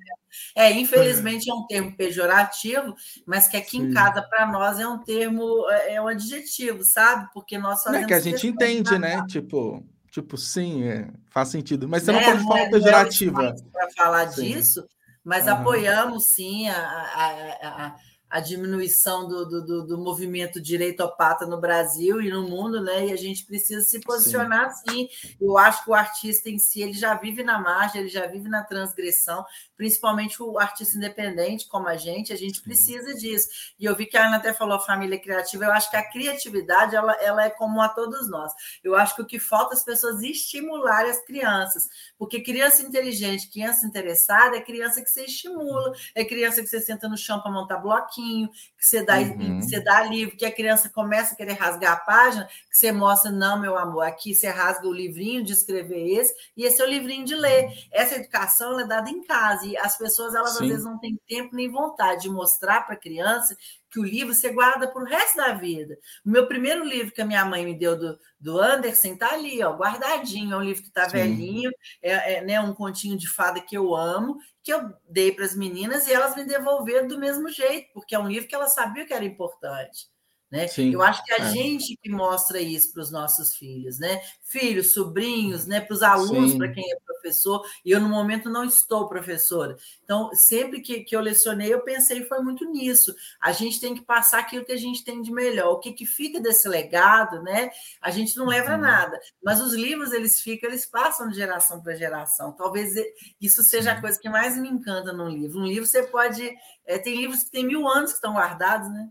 [0.55, 2.93] É, infelizmente é um termo pejorativo,
[3.25, 3.87] mas que aqui Sim.
[3.87, 7.27] em casa, para nós, é um termo, é, é um adjetivo, sabe?
[7.33, 8.05] Porque nós fazemos.
[8.05, 9.25] É que a gente entende, né?
[9.27, 11.87] Tipo, tipo, sim, é, faz sentido.
[11.87, 12.19] Mas você né?
[12.19, 13.55] não pode falar é, pejorativa.
[13.71, 14.43] Para falar sim.
[14.43, 14.85] disso,
[15.23, 15.53] mas uhum.
[15.53, 17.95] apoiamos sim a, a, a
[18.29, 23.07] a diminuição do, do, do, movimento direitopata no Brasil e no mundo, né?
[23.07, 25.09] E a gente precisa se posicionar sim.
[25.09, 25.35] sim.
[25.41, 28.47] Eu acho que o artista em si ele já vive na margem, ele já vive
[28.47, 29.43] na transgressão,
[29.75, 33.47] principalmente o artista independente como a gente, a gente precisa disso.
[33.79, 36.95] E eu vi que a Ana até falou família criativa, eu acho que a criatividade
[36.95, 38.53] ela, ela é comum a todos nós.
[38.83, 43.49] Eu acho que o que falta é as pessoas estimularem as crianças, porque criança inteligente,
[43.49, 47.51] criança interessada é criança que você estimula, é criança que você senta no chão para
[47.51, 49.59] montar bloquinho que você dá, uhum.
[49.59, 52.91] que você dá livro, que a criança começa a querer rasgar a página, que você
[52.91, 56.85] mostra, não, meu amor, aqui você rasga o livrinho de escrever esse, e esse é
[56.85, 57.69] o livrinho de ler.
[57.91, 60.63] Essa educação é dada em casa, e as pessoas, elas Sim.
[60.63, 63.55] às vezes não têm tempo nem vontade de mostrar para a criança
[63.89, 65.97] que o livro você guarda para o resto da vida.
[66.25, 69.63] O meu primeiro livro que a minha mãe me deu do, do Anderson está ali,
[69.63, 70.53] ó, guardadinho.
[70.53, 71.71] É um livro que está velhinho,
[72.01, 75.55] é, é né, um continho de fada que eu amo, que eu dei para as
[75.55, 79.05] meninas e elas me devolveram do mesmo jeito, porque é um livro que elas sabiam
[79.05, 80.07] que era importante.
[80.51, 80.67] Né?
[80.67, 81.51] Sim, eu acho que a é.
[81.51, 84.19] gente que mostra isso para os nossos filhos, né?
[84.41, 85.79] Filhos, sobrinhos, né?
[85.79, 89.75] Para os alunos, para quem é professor, e eu no momento não estou professora.
[90.03, 93.13] Então, sempre que, que eu lecionei, eu pensei foi muito nisso.
[93.39, 95.73] A gente tem que passar aquilo que a gente tem de melhor.
[95.73, 97.69] O que, que fica desse legado, né?
[98.01, 98.81] A gente não leva uhum.
[98.81, 102.53] nada, mas os livros eles ficam, eles passam de geração para geração.
[102.53, 102.91] Talvez
[103.39, 105.59] isso seja a coisa que mais me encanta no livro.
[105.59, 106.49] Um livro você pode.
[106.85, 109.09] É, tem livros que tem mil anos que estão guardados, né?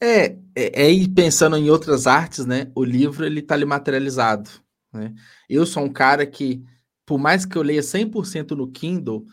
[0.00, 2.70] É, é, é pensando em outras artes, né?
[2.74, 4.50] O livro ele tá ali materializado,
[4.92, 5.14] né?
[5.48, 6.62] Eu sou um cara que,
[7.04, 9.24] por mais que eu leia 100% no Kindle,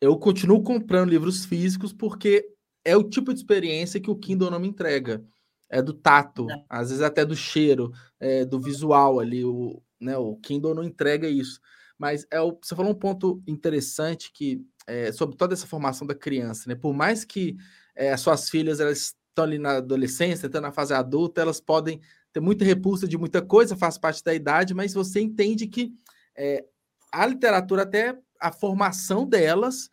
[0.00, 2.46] eu continuo comprando livros físicos porque
[2.84, 5.24] é o tipo de experiência que o Kindle não me entrega.
[5.72, 6.64] É do tato, é.
[6.68, 9.44] às vezes até do cheiro, é, do visual ali.
[9.44, 11.60] O, né, o Kindle não entrega isso.
[11.96, 16.14] Mas é o, você falou um ponto interessante que é, sobre toda essa formação da
[16.14, 16.74] criança, né?
[16.74, 17.56] Por mais que
[17.94, 22.00] é, as suas filhas elas estão ali na adolescência, estão na fase adulta, elas podem
[22.32, 25.92] ter muita repulsa de muita coisa, faz parte da idade, mas você entende que
[26.36, 26.64] é,
[27.12, 29.90] a literatura, até a formação delas,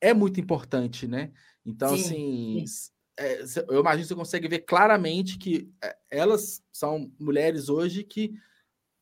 [0.00, 1.30] é muito importante, né?
[1.64, 2.90] Então, sim, assim, sim.
[3.18, 8.34] É, eu imagino que você consegue ver claramente que é, elas são mulheres hoje que,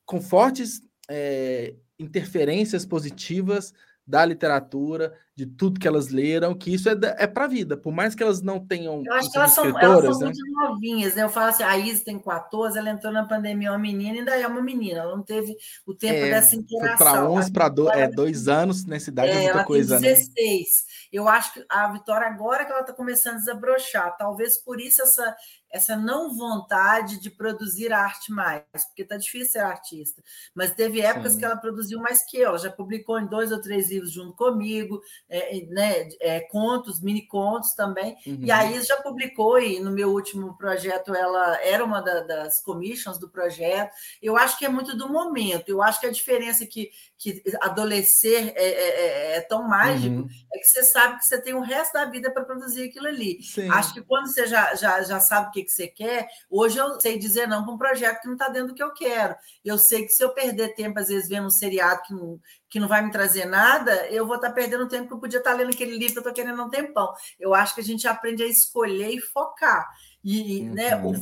[0.06, 3.72] com fortes é, interferências positivas
[4.06, 7.92] da literatura, de tudo que elas leram, que isso é, é para a vida, por
[7.92, 9.02] mais que elas não tenham.
[9.04, 10.32] Eu acho que elas são, elas são né?
[10.34, 11.24] muito novinhas, né?
[11.24, 14.46] Eu falo assim, a Isa tem 14, ela entrou na pandemia, uma menina, ainda é
[14.46, 16.96] uma menina, ela não teve o tempo é, dessa interação.
[16.96, 20.34] Para 11, para do, é, dois anos nessa idade é, é muita coisa, tem 16.
[20.34, 20.64] Né?
[21.12, 25.02] Eu acho que a Vitória, agora que ela está começando a desabrochar, talvez por isso
[25.02, 25.34] essa,
[25.74, 30.22] essa não vontade de produzir arte mais, porque está difícil ser artista.
[30.54, 31.40] Mas teve épocas Sim.
[31.40, 34.34] que ela produziu mais que eu, ela já publicou em dois ou três livros junto
[34.34, 38.16] comigo, é, né, é, contos, mini contos também.
[38.24, 38.38] Uhum.
[38.42, 43.18] E aí já publicou, e no meu último projeto ela era uma da, das commissions
[43.18, 43.92] do projeto.
[44.22, 48.52] Eu acho que é muito do momento, eu acho que a diferença que, que adolescer
[48.54, 50.28] é, é, é, é tão mágico uhum.
[50.52, 53.42] é que você sabe que você tem o resto da vida para produzir aquilo ali.
[53.42, 53.68] Sim.
[53.70, 56.28] Acho que quando você já, já, já sabe o que que você quer.
[56.50, 58.92] Hoje eu sei dizer não para um projeto que não está dentro do que eu
[58.92, 59.34] quero.
[59.64, 62.80] Eu sei que se eu perder tempo, às vezes, vendo um seriado que não, que
[62.80, 65.52] não vai me trazer nada, eu vou estar tá perdendo tempo que eu podia estar
[65.52, 67.12] tá lendo aquele livro que eu estou querendo há um tempão.
[67.38, 69.88] Eu acho que a gente aprende a escolher e focar.
[70.22, 70.74] E, uhum.
[70.74, 71.12] né, o,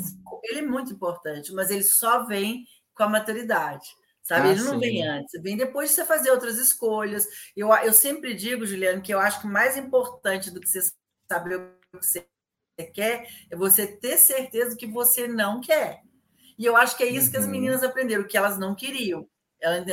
[0.45, 3.87] ele é muito importante, mas ele só vem com a maturidade.
[4.23, 4.49] Sabe?
[4.49, 4.79] Ah, ele não sim.
[4.79, 7.27] vem antes, vem depois de você fazer outras escolhas.
[7.57, 10.81] Eu, eu sempre digo, Juliano, que eu acho que mais importante do que você
[11.29, 12.27] saber o que você
[12.77, 16.03] quer é você ter certeza que você não quer.
[16.59, 17.33] E eu acho que é isso uhum.
[17.33, 17.51] que as uhum.
[17.51, 19.27] meninas aprenderam, que elas não queriam.
[19.61, 19.85] Ela,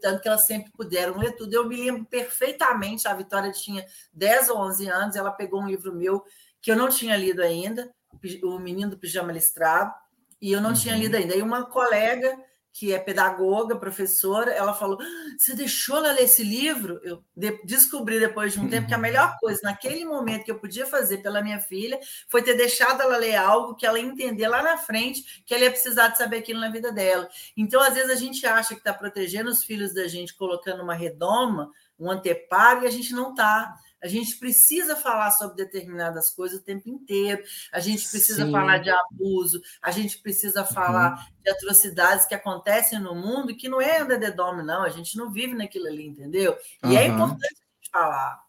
[0.00, 1.52] tanto que elas sempre puderam ler tudo.
[1.52, 5.94] Eu me lembro perfeitamente, a Vitória tinha 10 ou 11 anos, ela pegou um livro
[5.94, 6.24] meu
[6.60, 7.92] que eu não tinha lido ainda,
[8.42, 9.92] O Menino do Pijama Listrado,
[10.40, 10.76] e eu não uhum.
[10.76, 11.34] tinha lido ainda.
[11.34, 12.36] E uma colega
[12.78, 14.98] que é pedagoga, professora, ela falou:
[15.36, 17.00] Você deixou ela ler esse livro?
[17.02, 17.24] Eu
[17.64, 21.18] descobri depois de um tempo que a melhor coisa naquele momento que eu podia fazer
[21.18, 21.98] pela minha filha
[22.28, 25.72] foi ter deixado ela ler algo que ela entender lá na frente que ela ia
[25.72, 27.28] precisar de saber aquilo na vida dela.
[27.56, 30.94] Então, às vezes, a gente acha que está protegendo os filhos da gente colocando uma
[30.94, 33.74] redoma, um anteparo, e a gente não está.
[34.02, 37.42] A gente precisa falar sobre determinadas coisas o tempo inteiro.
[37.72, 38.52] A gente precisa Sim.
[38.52, 41.42] falar de abuso, a gente precisa falar uhum.
[41.42, 44.82] de atrocidades que acontecem no mundo que não é under the dome, não.
[44.82, 46.56] A gente não vive naquilo ali, entendeu?
[46.84, 46.96] E é uhum.
[46.98, 48.48] é importante a gente falar.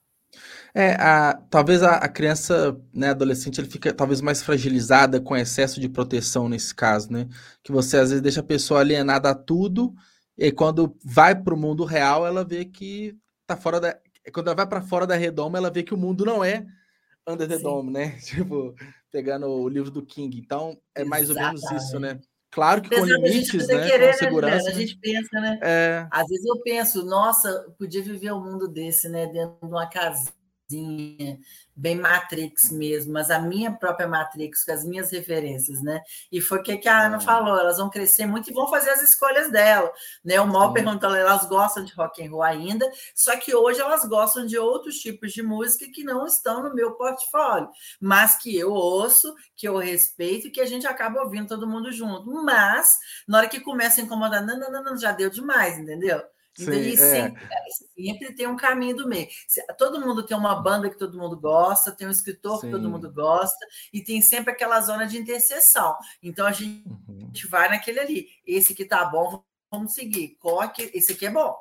[0.73, 5.79] É, a, talvez a, a, criança, né, adolescente, ele fica talvez mais fragilizada com excesso
[5.79, 7.27] de proteção nesse caso, né?
[7.63, 9.95] Que você às vezes deixa a pessoa alienada a tudo,
[10.37, 13.97] e quando vai para o mundo real, ela vê que tá fora da,
[14.31, 16.65] quando ela vai para fora da redoma, ela vê que o mundo não é
[17.27, 17.63] under the Sim.
[17.63, 18.17] dome, né?
[18.23, 18.75] Tipo,
[19.11, 20.37] pegando o livro do King.
[20.37, 21.63] Então, é mais Exatamente.
[21.63, 22.19] ou menos isso, né?
[22.51, 23.87] Claro que com limites, né?
[23.87, 24.65] Querer, com segurança.
[24.65, 24.71] Né?
[24.71, 25.59] A gente pensa, né?
[25.61, 26.07] É...
[26.11, 29.27] Às vezes eu penso, nossa, podia viver um mundo desse, né?
[29.27, 30.38] Dentro de uma casinha
[31.75, 36.01] bem Matrix mesmo, mas a minha própria Matrix, com as minhas referências, né?
[36.31, 39.01] E foi o que, a Ana falou, elas vão crescer muito e vão fazer as
[39.01, 39.91] escolhas dela,
[40.23, 40.39] né?
[40.41, 44.45] O Mal perguntou, elas gostam de rock and roll ainda, só que hoje elas gostam
[44.45, 49.33] de outros tipos de música que não estão no meu portfólio, mas que eu ouço,
[49.55, 52.29] que eu respeito e que a gente acaba ouvindo todo mundo junto.
[52.43, 52.87] Mas,
[53.27, 56.21] na hora que começa a incomodar, não, não, não, não já deu demais, entendeu?
[56.55, 56.97] Sim, e é.
[56.97, 57.47] sempre,
[57.95, 59.27] sempre, tem um caminho do meio.
[59.77, 62.67] Todo mundo tem uma banda que todo mundo gosta, tem um escritor Sim.
[62.67, 65.95] que todo mundo gosta, e tem sempre aquela zona de interseção.
[66.21, 67.31] Então a gente, uhum.
[67.49, 68.27] vai naquele ali.
[68.45, 70.35] Esse que tá bom, vamos seguir.
[70.39, 71.55] Corre, esse aqui é bom.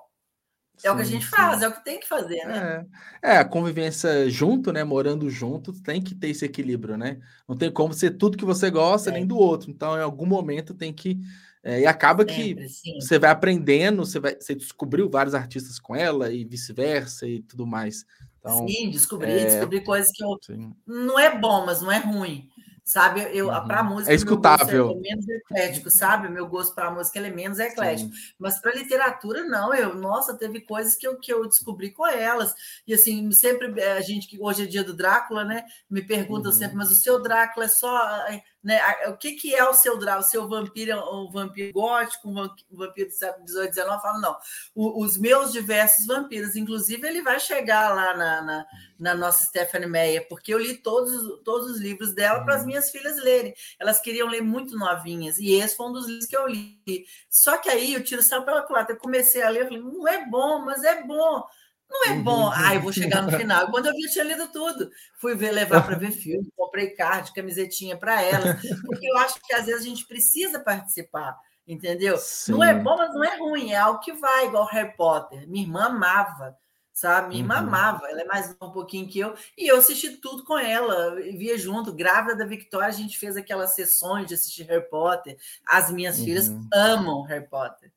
[0.79, 1.31] É sim, o que a gente sim.
[1.31, 2.87] faz, é o que tem que fazer, né?
[3.23, 3.35] É.
[3.35, 4.85] é, a convivência junto, né?
[4.85, 7.21] Morando junto, tem que ter esse equilíbrio, né?
[7.49, 9.13] Não tem como ser tudo que você gosta, é.
[9.13, 9.71] nem do outro.
[9.71, 11.21] Então, em algum momento, tem que
[11.69, 12.95] é, e acaba Sempre, que sim.
[12.99, 17.67] você vai aprendendo, você, vai, você descobriu vários artistas com ela e vice-versa e tudo
[17.67, 18.07] mais.
[18.39, 19.45] Então, sim, descobri, é...
[19.45, 20.39] descobri coisas que eu.
[20.87, 22.49] Não é bom, mas não é ruim.
[22.83, 23.67] Sabe, eu uhum.
[23.67, 24.93] para música é escutável.
[24.93, 26.27] é menos eclético, sabe?
[26.27, 28.15] O meu gosto para música é menos eclético.
[28.15, 28.33] Sim.
[28.39, 32.55] Mas para literatura não, eu, nossa, teve coisas que eu, que eu descobri com elas.
[32.87, 35.65] E assim, sempre a gente que hoje é dia do Drácula, né?
[35.91, 36.57] Me perguntam uhum.
[36.57, 38.27] sempre, mas o seu Drácula é só
[38.63, 38.81] né?
[39.09, 40.27] O que, que é o seu Drácula?
[40.27, 42.35] O seu vampiro um vampiro gótico, um
[42.71, 43.87] vampiro do século XVIII, XIX?
[43.87, 44.37] Eu falo, não.
[44.75, 48.67] O, os meus diversos vampiros, inclusive, ele vai chegar lá na, na,
[48.99, 52.67] na nossa Stephanie Meyer, porque eu li todos, todos os livros dela para as uhum.
[52.67, 53.55] minhas filhas lerem.
[53.79, 57.07] Elas queriam ler muito novinhas, e esse foi um dos livros que eu li.
[57.31, 58.95] Só que aí o tiro saiu pela culatra.
[58.95, 61.45] Eu comecei a ler, eu falei, não é bom, mas é bom.
[61.91, 62.51] Não é bom.
[62.55, 63.71] Ah, eu vou chegar no final.
[63.71, 64.91] Quando eu vi, eu tinha lido tudo.
[65.21, 69.55] Fui ver, levar para ver filme, comprei card, camisetinha para elas, porque eu acho que
[69.55, 71.37] às vezes a gente precisa participar,
[71.67, 72.19] entendeu?
[72.19, 72.53] Sim.
[72.53, 75.49] Não é bom, mas não é ruim, é algo que vai, igual Harry Potter.
[75.49, 76.57] Minha irmã amava,
[76.93, 77.29] sabe?
[77.29, 77.69] Minha irmã uhum.
[77.69, 81.57] amava, ela é mais um pouquinho que eu, e eu assisti tudo com ela, via
[81.57, 81.93] junto.
[81.93, 85.39] Grávida da Victoria, a gente fez aquelas sessões de assistir Harry Potter.
[85.67, 86.25] As minhas uhum.
[86.25, 87.93] filhas amam Harry Potter.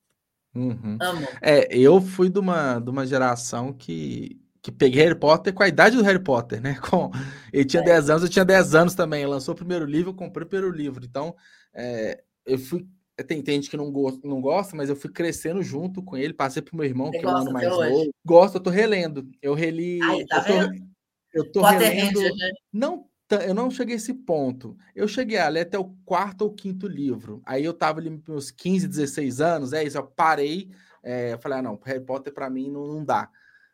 [0.53, 0.97] Uhum.
[0.99, 1.27] Amo.
[1.41, 5.67] É, eu fui de uma, de uma geração que, que peguei Harry Potter com a
[5.67, 6.77] idade do Harry Potter, né?
[6.89, 7.11] Com,
[7.51, 7.85] ele tinha é.
[7.85, 9.21] 10 anos, eu tinha 10 anos também.
[9.21, 11.05] Ele lançou o primeiro livro, eu comprei o primeiro livro.
[11.05, 11.35] Então,
[11.73, 12.85] é, eu fui.
[13.27, 16.33] Tem, tem gente que não, go, não gosta, mas eu fui crescendo junto com ele.
[16.33, 18.11] Passei pro meu irmão, Você que é um ano mais novo.
[18.25, 19.29] Gosto, eu tô relendo.
[19.41, 19.99] Eu reli.
[20.01, 20.85] Ai, tá eu, tô,
[21.33, 22.19] eu tô relendo.
[22.19, 22.51] Ranger, né?
[22.73, 24.77] Não eu não cheguei a esse ponto.
[24.95, 27.41] Eu cheguei a ler até o quarto ou quinto livro.
[27.45, 30.71] Aí eu tava ali meus 15, 16 anos, é isso, eu parei,
[31.03, 33.29] é, eu falei, ah, não, Harry Potter para mim não, não, dá.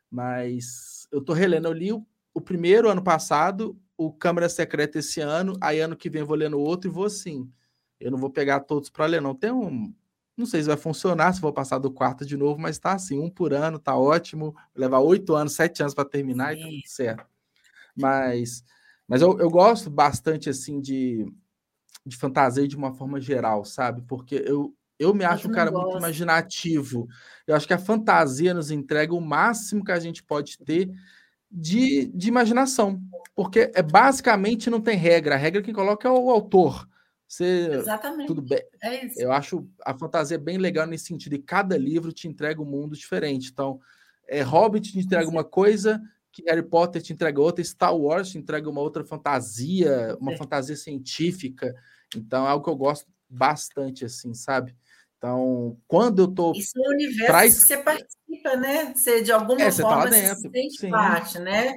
[0.10, 5.20] Mas eu tô relendo, eu li o, o, primeiro ano passado, o Câmara Secreta esse
[5.20, 7.51] ano, aí ano que vem eu vou lendo outro e vou assim.
[7.99, 9.34] Eu não vou pegar todos para ler, não.
[9.34, 9.93] Tem um.
[10.36, 13.20] Não sei se vai funcionar, se vou passar do quarto de novo, mas tá assim,
[13.20, 14.55] um por ano, tá ótimo.
[14.76, 16.60] Levar oito anos, sete anos para terminar Sim.
[16.60, 17.26] e tá tudo certo.
[17.95, 18.64] Mas
[19.08, 21.26] mas eu, eu gosto bastante, assim, de,
[22.05, 24.01] de fantasia de uma forma geral, sabe?
[24.08, 25.86] Porque eu, eu me acho um cara gosto.
[25.86, 27.08] muito imaginativo.
[27.45, 30.89] Eu acho que a fantasia nos entrega o máximo que a gente pode ter
[31.49, 33.01] de, de imaginação.
[33.36, 35.36] Porque é basicamente não tem regra.
[35.36, 36.88] A regra que coloca é o autor.
[37.28, 38.28] Você, Exatamente.
[38.28, 38.62] Tudo bem.
[38.82, 39.22] É isso.
[39.22, 41.36] Eu acho a fantasia bem legal nesse sentido.
[41.36, 43.49] E cada livro te entrega um mundo diferente.
[43.51, 43.80] Então,
[44.28, 46.01] é, Hobbit te entrega uma coisa,
[46.42, 50.38] que Harry Potter te entrega outra, Star Wars te entrega uma outra fantasia, uma é.
[50.38, 51.74] fantasia científica.
[52.16, 54.76] Então é algo que eu gosto bastante, assim, sabe?
[55.18, 56.52] Então, quando eu tô.
[56.52, 57.44] Isso é o universo pra...
[57.44, 58.18] que você participa
[58.56, 58.94] né?
[58.94, 60.90] Você de alguma é, forma tá se sente Sim.
[60.90, 61.74] parte, né?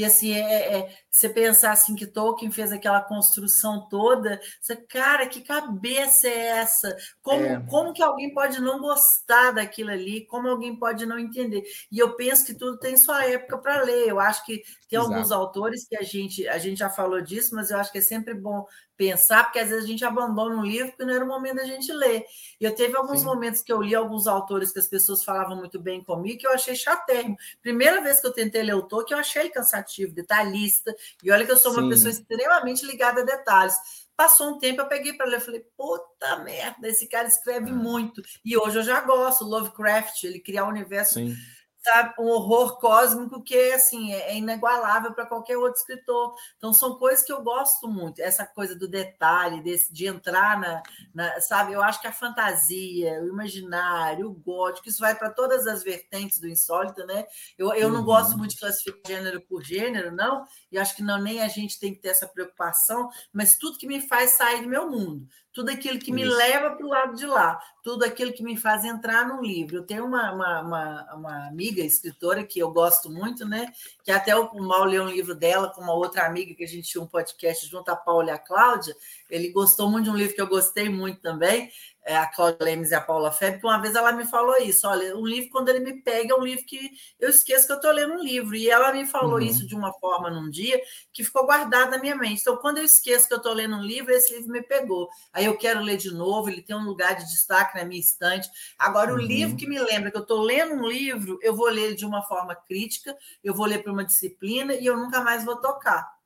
[0.00, 5.26] E assim, é, é, você pensar assim que Tolkien fez aquela construção toda, você, cara,
[5.26, 6.96] que cabeça é essa?
[7.20, 7.62] Como, é.
[7.68, 10.24] como que alguém pode não gostar daquilo ali?
[10.24, 11.64] Como alguém pode não entender?
[11.92, 14.08] E eu penso que tudo tem sua época para ler.
[14.08, 15.12] Eu acho que tem Exato.
[15.12, 18.00] alguns autores que a gente, a gente já falou disso, mas eu acho que é
[18.00, 18.64] sempre bom
[19.00, 21.64] pensar, porque às vezes a gente abandona um livro porque não era o momento da
[21.64, 22.22] gente ler.
[22.60, 23.24] E eu teve alguns Sim.
[23.24, 26.52] momentos que eu li alguns autores que as pessoas falavam muito bem comigo, que eu
[26.52, 27.34] achei chatérrimo.
[27.62, 30.94] Primeira vez que eu tentei ler o Tolkien, eu achei ele cansativo, detalhista.
[31.22, 31.88] E olha que eu sou uma Sim.
[31.88, 33.74] pessoa extremamente ligada a detalhes.
[34.16, 37.74] Passou um tempo, eu peguei para ler, falei, puta merda, esse cara escreve ah.
[37.74, 38.22] muito.
[38.44, 41.34] E hoje eu já gosto, Lovecraft, ele cria um universo Sim
[41.82, 46.34] sabe, um horror cósmico que assim é, é inigualável para qualquer outro escritor.
[46.56, 50.82] Então são coisas que eu gosto muito, essa coisa do detalhe, desse, de entrar na,
[51.14, 55.66] na, sabe, eu acho que a fantasia, o imaginário, o gótico, isso vai para todas
[55.66, 57.24] as vertentes do insólito, né?
[57.56, 58.04] Eu, eu não uhum.
[58.04, 61.80] gosto muito de classificar gênero por gênero, não, e acho que não nem a gente
[61.80, 65.70] tem que ter essa preocupação, mas tudo que me faz sair do meu mundo tudo
[65.70, 66.36] aquilo que me Isso.
[66.36, 69.76] leva para o lado de lá, tudo aquilo que me faz entrar no livro.
[69.76, 73.72] Eu tenho uma, uma, uma, uma, amiga escritora que eu gosto muito, né?
[74.04, 76.88] Que até o Mal leu um livro dela com uma outra amiga que a gente
[76.88, 78.94] tinha um podcast junto, a Paula e a Cláudia.
[79.28, 81.70] Ele gostou muito de um livro que eu gostei muito também,
[82.06, 85.16] a Cláudia Lemes e a Paula Febre, que uma vez ela me falou isso: olha,
[85.16, 87.92] um livro, quando ele me pega, é um livro que eu esqueço que eu estou
[87.92, 88.54] lendo um livro.
[88.56, 89.40] E ela me falou uhum.
[89.40, 90.80] isso de uma forma num dia
[91.12, 92.40] que ficou guardado na minha mente.
[92.40, 95.08] Então, quando eu esqueço que eu estou lendo um livro, esse livro me pegou.
[95.32, 98.48] Aí eu quero ler de novo, ele tem um lugar de destaque na minha estante.
[98.78, 99.18] Agora, uhum.
[99.18, 102.06] o livro que me lembra que eu estou lendo um livro, eu vou ler de
[102.06, 106.19] uma forma crítica, eu vou ler para uma disciplina e eu nunca mais vou tocar.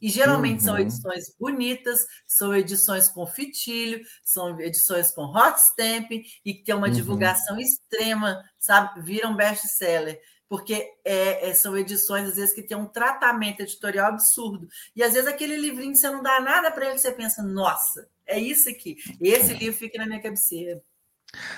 [0.00, 0.66] E geralmente uhum.
[0.66, 6.74] são edições bonitas, são edições com fitilho, são edições com hot stamp e que tem
[6.74, 6.92] uma uhum.
[6.92, 9.00] divulgação extrema, sabe?
[9.00, 10.20] Viram best-seller.
[10.48, 14.66] Porque é, é, são edições, às vezes, que tem um tratamento editorial absurdo.
[14.96, 18.38] E às vezes aquele livrinho você não dá nada para ele, você pensa, nossa, é
[18.38, 18.96] isso aqui.
[19.20, 20.82] Esse livro fica na minha cabeceira.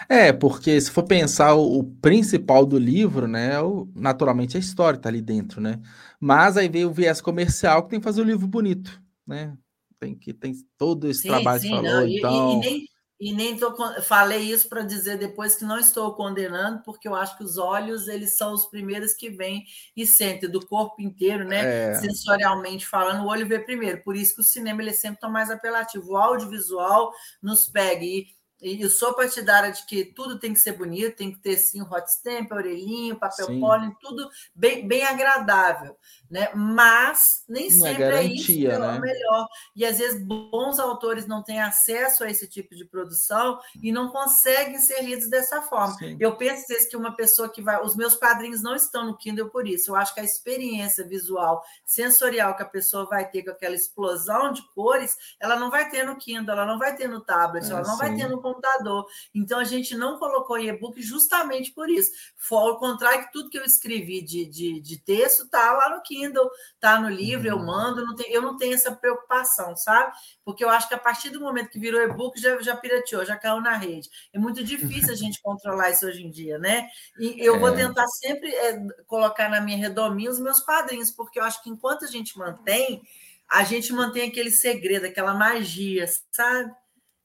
[0.08, 4.96] É, porque se for pensar o, o principal do livro, né, o, naturalmente a história
[4.96, 5.80] está ali dentro, né?
[6.20, 9.56] Mas aí veio o viés comercial que tem que fazer o livro bonito, né?
[9.98, 12.50] Tem que tem todo esse sim, trabalho sim, que falou, não, então...
[12.50, 12.88] E, e, nem,
[13.22, 17.38] e nem tô, falei isso para dizer depois que não estou condenando, porque eu acho
[17.38, 19.64] que os olhos eles são os primeiros que vêm
[19.96, 21.92] e sentem do corpo inteiro, né?
[21.92, 21.94] É.
[21.94, 24.02] Sensorialmente falando, o olho vê primeiro.
[24.02, 26.10] Por isso que o cinema ele é sempre tão mais apelativo.
[26.10, 28.26] O audiovisual nos pega e
[28.62, 31.82] e eu sou partidária de que tudo tem que ser bonito, tem que ter sim
[31.82, 35.96] o hot stamp, orelhinho, papel pólen, tudo bem, bem agradável
[36.32, 36.50] né?
[36.54, 38.98] Mas nem é sempre garantia, é isso né?
[38.98, 39.46] melhor.
[39.76, 44.08] E às vezes bons autores não têm acesso a esse tipo de produção e não
[44.08, 45.92] conseguem ser lidos dessa forma.
[45.98, 46.16] Sim.
[46.18, 47.82] Eu penso vezes, que uma pessoa que vai.
[47.84, 49.90] Os meus quadrinhos não estão no Kindle por isso.
[49.90, 54.52] Eu acho que a experiência visual, sensorial que a pessoa vai ter com aquela explosão
[54.52, 57.72] de cores, ela não vai ter no Kindle, ela não vai ter no tablet, é,
[57.72, 57.98] ela não sim.
[57.98, 59.06] vai ter no computador.
[59.34, 62.10] Então a gente não colocou em e-book justamente por isso.
[62.50, 66.22] Ao contrário que tudo que eu escrevi de, de, de texto está lá no Kindle.
[66.22, 66.50] Kindle,
[66.80, 67.58] tá no livro, uhum.
[67.58, 70.12] eu mando, não tem, eu não tenho essa preocupação, sabe?
[70.44, 73.36] Porque eu acho que a partir do momento que virou e-book, já, já pirateou, já
[73.36, 74.08] caiu na rede.
[74.32, 76.88] É muito difícil a gente controlar isso hoje em dia, né?
[77.18, 77.58] E eu é.
[77.58, 81.70] vou tentar sempre é, colocar na minha redominha os meus quadrinhos, porque eu acho que
[81.70, 83.02] enquanto a gente mantém,
[83.50, 86.72] a gente mantém aquele segredo, aquela magia, sabe?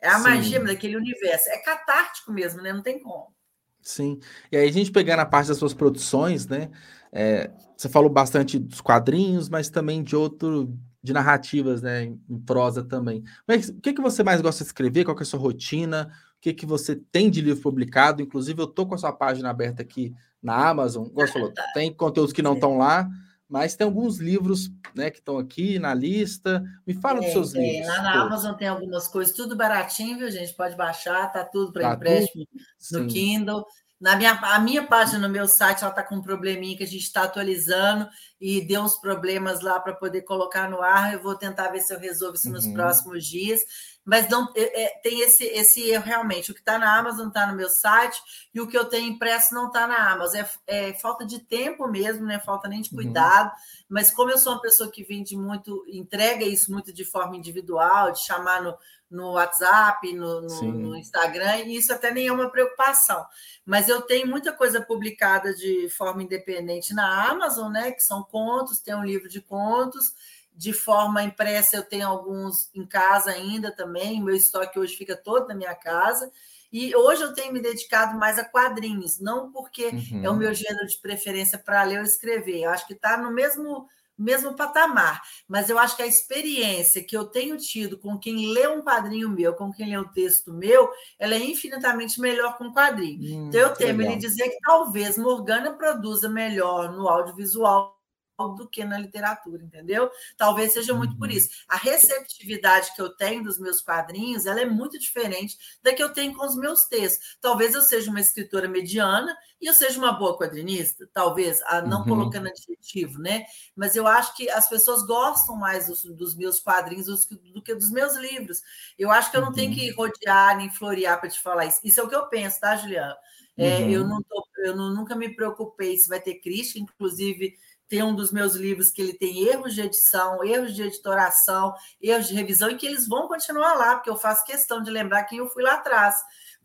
[0.01, 0.23] É a Sim.
[0.23, 1.49] magia daquele universo.
[1.49, 2.71] É catártico mesmo, né?
[2.71, 3.33] Não tem como.
[3.81, 4.19] Sim.
[4.51, 6.69] E aí a gente pegar na parte das suas produções, né?
[7.11, 12.83] É, você falou bastante dos quadrinhos, mas também de outro, de narrativas, né, em prosa
[12.83, 13.23] também.
[13.47, 15.05] Mas o que, que você mais gosta de escrever?
[15.05, 16.11] Qual é a sua rotina?
[16.37, 18.21] O que, que você tem de livro publicado?
[18.21, 21.07] Inclusive, eu tô com a sua página aberta aqui na Amazon.
[21.13, 23.09] Você falou, tem conteúdos que não estão lá,
[23.49, 26.63] mas tem alguns livros né, que estão aqui na lista.
[26.85, 27.87] Me fala é, dos seus é, livros.
[27.87, 28.27] Lá na todos.
[28.27, 30.53] Amazon tem algumas coisas, tudo baratinho, viu, gente?
[30.53, 32.63] Pode baixar, tá tudo para tá empréstimo tudo?
[32.91, 33.15] no Sim.
[33.15, 33.65] Kindle.
[33.99, 36.87] Na minha, a minha página no meu site ela está com um probleminha que a
[36.87, 38.07] gente está atualizando
[38.39, 41.13] e deu uns problemas lá para poder colocar no ar.
[41.13, 42.53] Eu vou tentar ver se eu resolvo isso uhum.
[42.53, 43.61] nos próximos dias.
[44.07, 46.49] Mas não é, é, tem esse, esse erro realmente.
[46.49, 48.17] O que está na Amazon está no meu site
[48.53, 50.39] e o que eu tenho impresso não está na Amazon.
[50.39, 50.49] É,
[50.89, 52.95] é, falta de tempo mesmo, não é falta nem de uhum.
[52.95, 53.47] cuidado.
[53.47, 53.85] Uhum.
[53.89, 58.13] Mas como eu sou uma pessoa que vende muito, entrega isso muito de forma individual,
[58.13, 58.77] de chamar no
[59.09, 63.25] no WhatsApp, no, no, no, Instagram, e isso até nem é uma preocupação.
[63.65, 67.91] Mas eu tenho muita coisa publicada de forma independente na Amazon, né?
[67.91, 70.13] Que são contos, tem um livro de contos.
[70.57, 74.21] De forma impressa, eu tenho alguns em casa ainda também.
[74.21, 76.31] Meu estoque hoje fica todo na minha casa.
[76.73, 80.25] E hoje eu tenho me dedicado mais a quadrinhos, não porque uhum.
[80.25, 82.63] é o meu gênero de preferência para ler ou escrever.
[82.63, 83.87] Eu acho que está no mesmo
[84.17, 88.67] mesmo patamar, mas eu acho que a experiência que eu tenho tido com quem lê
[88.67, 90.89] um quadrinho meu, com quem lê um texto meu,
[91.19, 93.19] ela é infinitamente melhor com um quadrinho.
[93.19, 97.96] Hum, então eu temo lhe dizer que talvez Morgana produza melhor no audiovisual
[98.45, 100.11] do que na literatura, entendeu?
[100.37, 101.17] Talvez seja muito uhum.
[101.17, 101.49] por isso.
[101.67, 106.13] A receptividade que eu tenho dos meus quadrinhos, ela é muito diferente da que eu
[106.13, 107.37] tenho com os meus textos.
[107.41, 112.05] Talvez eu seja uma escritora mediana e eu seja uma boa quadrinista, talvez, não uhum.
[112.05, 113.45] colocando adjetivo, né?
[113.75, 117.89] Mas eu acho que as pessoas gostam mais dos, dos meus quadrinhos do, que dos
[117.89, 118.61] meus livros.
[118.99, 119.55] Eu acho que eu não uhum.
[119.55, 121.79] tenho que rodear nem florear para te falar isso.
[121.83, 123.17] Isso é o que eu penso, tá, Juliana?
[123.57, 124.07] É, eu, uhum.
[124.07, 127.57] não tô, eu não, nunca me preocupei se vai ter crítica, inclusive
[127.87, 132.27] tem um dos meus livros que ele tem erros de edição, erros de editoração, erros
[132.27, 135.39] de revisão, e que eles vão continuar lá, porque eu faço questão de lembrar quem
[135.39, 136.15] eu fui lá atrás.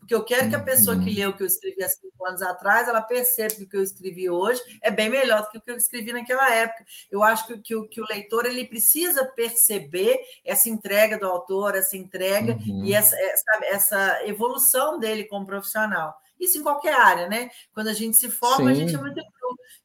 [0.03, 1.15] Porque eu quero que a pessoa que uhum.
[1.15, 3.83] leu o que eu escrevi há cinco anos atrás, ela perceba que o que eu
[3.83, 6.83] escrevi hoje é bem melhor do que o que eu escrevi naquela época.
[7.09, 11.95] Eu acho que, que, que o leitor ele precisa perceber essa entrega do autor, essa
[11.95, 12.83] entrega uhum.
[12.83, 16.13] e essa, essa, essa evolução dele como profissional.
[16.43, 17.49] Isso em qualquer área, né?
[17.73, 18.71] Quando a gente se forma, Sim.
[18.71, 19.21] a gente é muito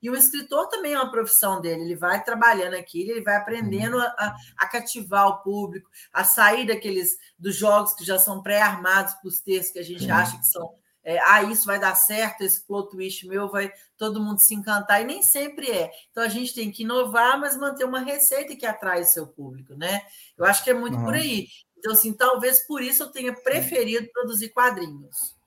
[0.01, 3.97] e o escritor também é uma profissão dele, ele vai trabalhando aqui, ele vai aprendendo
[3.97, 4.03] uhum.
[4.03, 9.29] a, a cativar o público, a sair daqueles dos jogos que já são pré-armados para
[9.29, 10.73] os textos que a gente acha que são.
[11.03, 15.01] É, ah, isso vai dar certo, esse plot twist meu vai todo mundo se encantar,
[15.01, 15.91] e nem sempre é.
[16.11, 19.75] Então a gente tem que inovar, mas manter uma receita que atrai o seu público,
[19.75, 20.03] né?
[20.37, 21.05] Eu acho que é muito uhum.
[21.05, 21.49] por aí.
[21.79, 25.38] Então, assim, talvez por isso eu tenha preferido produzir quadrinhos.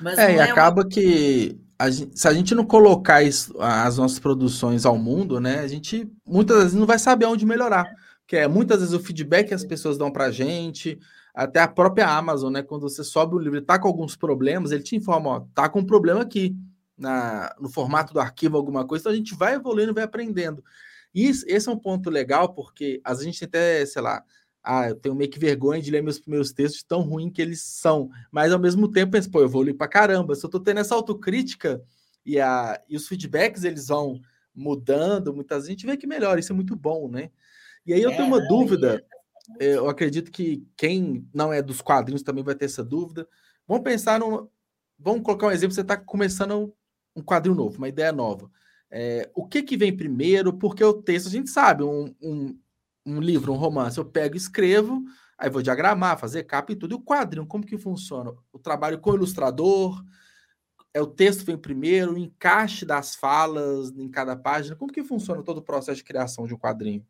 [0.00, 3.98] Mas é, e é acaba que a gente, se a gente não colocar isso, as
[3.98, 7.86] nossas produções ao mundo, né, a gente muitas vezes não vai saber onde melhorar.
[8.26, 10.98] Que é muitas vezes o feedback que as pessoas dão pra gente,
[11.34, 14.70] até a própria Amazon, né, quando você sobe o livro e tá com alguns problemas,
[14.70, 16.56] ele te informa, ó, tá com um problema aqui
[16.96, 20.62] na, no formato do arquivo, alguma coisa, então a gente vai evoluindo, vai aprendendo.
[21.14, 24.24] E esse é um ponto legal, porque a gente até, sei lá,
[24.62, 27.62] ah, eu tenho meio que vergonha de ler meus primeiros textos tão ruim que eles
[27.62, 28.10] são.
[28.30, 30.34] Mas ao mesmo tempo, penso, pô, eu vou ler pra caramba.
[30.34, 31.82] Se eu tô tendo essa autocrítica
[32.24, 34.20] e, a, e os feedbacks eles vão
[34.54, 37.30] mudando, muitas vezes a gente vê que melhora, isso é muito bom, né?
[37.84, 39.04] E aí eu é, tenho uma não, dúvida,
[39.58, 39.74] é...
[39.74, 43.26] eu acredito que quem não é dos quadrinhos também vai ter essa dúvida.
[43.66, 44.48] Vamos pensar no.
[44.96, 46.72] Vamos colocar um exemplo: você está começando
[47.16, 48.48] um quadrinho novo, uma ideia nova.
[48.90, 50.52] É, o que, que vem primeiro?
[50.52, 52.58] Porque o texto, a gente sabe, um, um
[53.04, 55.02] um livro, um romance, eu pego e escrevo,
[55.36, 56.94] aí vou diagramar, fazer capa e tudo.
[56.94, 58.32] E o quadrinho, como que funciona?
[58.52, 60.02] O trabalho com o ilustrador,
[60.94, 64.76] é o texto vem primeiro, o encaixe das falas em cada página.
[64.76, 67.06] Como que funciona todo o processo de criação de um quadrinho?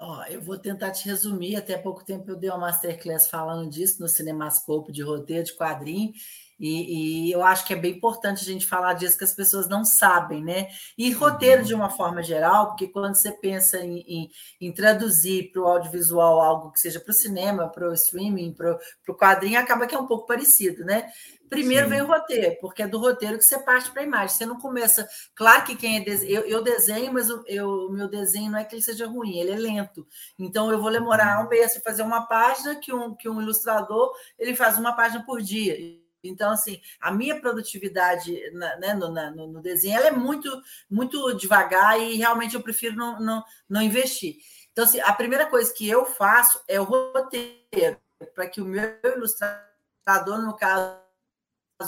[0.00, 1.56] Oh, eu vou tentar te resumir.
[1.56, 6.12] Até pouco tempo eu dei uma masterclass falando disso no Cinemascope de roteiro de quadrinho.
[6.58, 9.68] E, e, eu acho que é bem importante a gente falar disso que as pessoas
[9.68, 10.68] não sabem, né?
[10.96, 14.30] E roteiro de uma forma geral, porque quando você pensa em, em,
[14.60, 18.78] em traduzir para o audiovisual algo que seja para o cinema, para o streaming, para
[19.08, 21.08] o quadrinho, acaba que é um pouco parecido, né?
[21.48, 21.90] Primeiro Sim.
[21.90, 24.36] vem o roteiro, porque é do roteiro que você parte para a imagem.
[24.36, 25.08] Você não começa.
[25.34, 28.82] Claro que quem é eu, eu desenho, mas o meu desenho não é que ele
[28.82, 30.06] seja ruim, ele é lento.
[30.38, 34.12] Então eu vou demorar um mês para fazer uma página que um, que um ilustrador
[34.38, 35.74] ele faz uma página por dia.
[36.28, 40.48] Então, assim, a minha produtividade né, no, no, no, desenho ela é muito,
[40.88, 44.36] muito devagar e realmente eu prefiro não, não, não investir.
[44.72, 47.98] Então, assim, a primeira coisa que eu faço é o roteiro,
[48.34, 51.07] para que o meu ilustrador, no caso,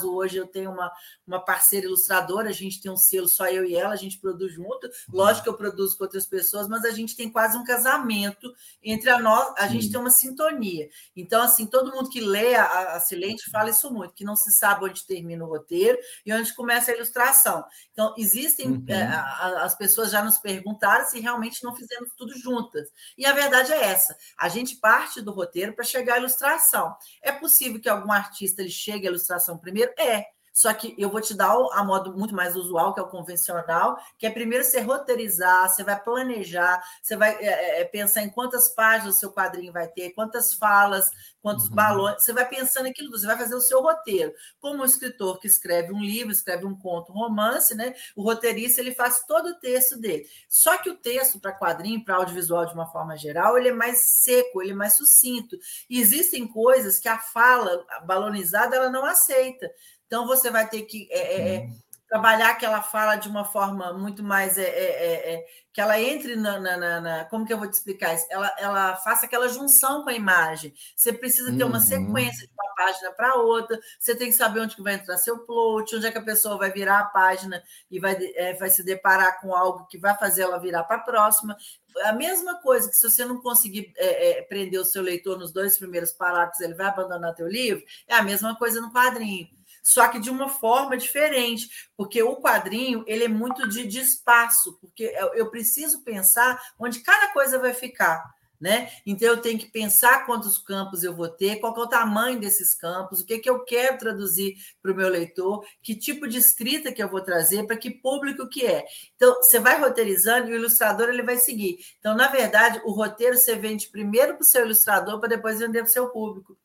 [0.03, 0.91] hoje eu tenho uma,
[1.27, 4.53] uma parceira ilustradora, a gente tem um selo só eu e ela, a gente produz
[4.53, 4.87] junto.
[4.87, 5.15] Uhum.
[5.15, 9.09] Lógico que eu produzo com outras pessoas, mas a gente tem quase um casamento entre
[9.09, 9.73] a nós, a Sim.
[9.73, 10.89] gente tem uma sintonia.
[11.15, 14.51] Então, assim, todo mundo que lê a, a Silente fala isso muito, que não se
[14.53, 17.63] sabe onde termina o roteiro e onde começa a ilustração.
[17.91, 18.85] Então, existem, uhum.
[18.87, 22.87] é, a, as pessoas já nos perguntaram se realmente não fizemos tudo juntas.
[23.17, 26.95] E a verdade é essa: a gente parte do roteiro para chegar à ilustração.
[27.21, 29.93] É possível que algum artista ele chegue à ilustração primeiro primeiro?
[29.97, 30.40] É.
[30.53, 33.97] Só que eu vou te dar a modo muito mais usual, que é o convencional,
[34.17, 38.29] que é primeiro você roteirizar, você vai planejar, você vai é, é, é pensar em
[38.29, 41.09] quantas páginas o seu quadrinho vai ter, quantas falas,
[41.41, 41.75] quantos uhum.
[41.75, 44.33] balões, você vai pensando aquilo, você vai fazer o seu roteiro.
[44.59, 47.93] Como o escritor que escreve um livro, escreve um conto, um romance, né?
[48.15, 50.25] O roteirista ele faz todo o texto dele.
[50.47, 53.99] Só que o texto para quadrinho, para audiovisual de uma forma geral, ele é mais
[53.99, 55.57] seco, ele é mais sucinto.
[55.89, 59.71] E existem coisas que a fala balonizada ela não aceita.
[60.11, 61.69] Então, você vai ter que é, é, é
[62.09, 64.57] trabalhar aquela fala de uma forma muito mais.
[64.57, 68.13] É, é, é, que ela entre na, na, na, Como que eu vou te explicar
[68.13, 68.25] isso?
[68.29, 70.73] Ela, ela faça aquela junção com a imagem.
[70.97, 71.81] Você precisa ter uma uhum.
[71.81, 75.45] sequência de uma página para outra, você tem que saber onde que vai entrar seu
[75.45, 78.17] plot, onde é que a pessoa vai virar a página e vai,
[78.59, 81.55] vai se deparar com algo que vai fazer ela virar para a próxima.
[82.03, 85.53] A mesma coisa que se você não conseguir é, é, prender o seu leitor nos
[85.53, 89.47] dois primeiros parágrafos, ele vai abandonar teu livro, é a mesma coisa no quadrinho
[89.81, 94.77] só que de uma forma diferente, porque o quadrinho ele é muito de, de espaço,
[94.79, 98.23] porque eu preciso pensar onde cada coisa vai ficar.
[98.59, 98.91] Né?
[99.07, 102.75] Então eu tenho que pensar quantos campos eu vou ter, qual é o tamanho desses
[102.75, 104.53] campos, o que, que eu quero traduzir
[104.83, 108.47] para o meu leitor, que tipo de escrita que eu vou trazer, para que público
[108.47, 108.85] que é.
[109.15, 111.79] Então você vai roteirizando e o ilustrador ele vai seguir.
[111.97, 115.79] Então na verdade o roteiro você vende primeiro para o seu ilustrador para depois vender
[115.79, 116.55] para o seu público.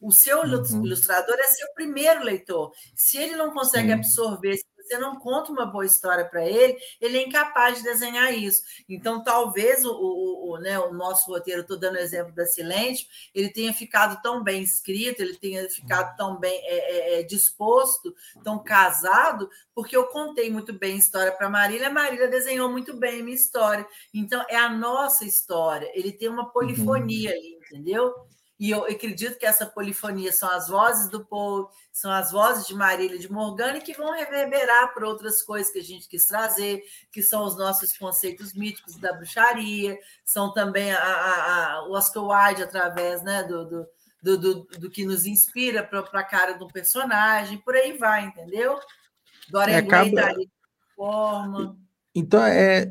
[0.00, 0.84] O seu uhum.
[0.84, 2.72] ilustrador é seu primeiro leitor.
[2.94, 3.98] Se ele não consegue uhum.
[3.98, 8.32] absorver, se você não conta uma boa história para ele, ele é incapaz de desenhar
[8.32, 8.62] isso.
[8.88, 13.06] Então, talvez o, o, o, né, o nosso roteiro, estou dando o exemplo da Silêncio,
[13.34, 18.14] ele tenha ficado tão bem escrito, ele tenha ficado tão bem é, é, é disposto,
[18.44, 22.96] tão casado, porque eu contei muito bem a história para Marília, a Marília desenhou muito
[22.96, 23.86] bem a minha história.
[24.14, 25.90] Então, é a nossa história.
[25.94, 27.36] Ele tem uma polifonia uhum.
[27.36, 28.14] ali, entendeu?
[28.58, 32.74] E eu acredito que essa polifonia são as vozes do Paul, são as vozes de
[32.74, 36.82] Marília de Morgana, que vão reverberar para outras coisas que a gente quis trazer,
[37.12, 42.24] que são os nossos conceitos míticos da bruxaria, são também a, a, a, o Oscar
[42.24, 43.86] Wilde através né, do, do,
[44.22, 48.78] do, do, do que nos inspira para a cara do personagem, por aí vai, entendeu?
[49.50, 50.10] Dorian é, acaba...
[50.10, 50.52] Gray tá
[50.96, 51.76] forma.
[52.14, 52.90] Então, é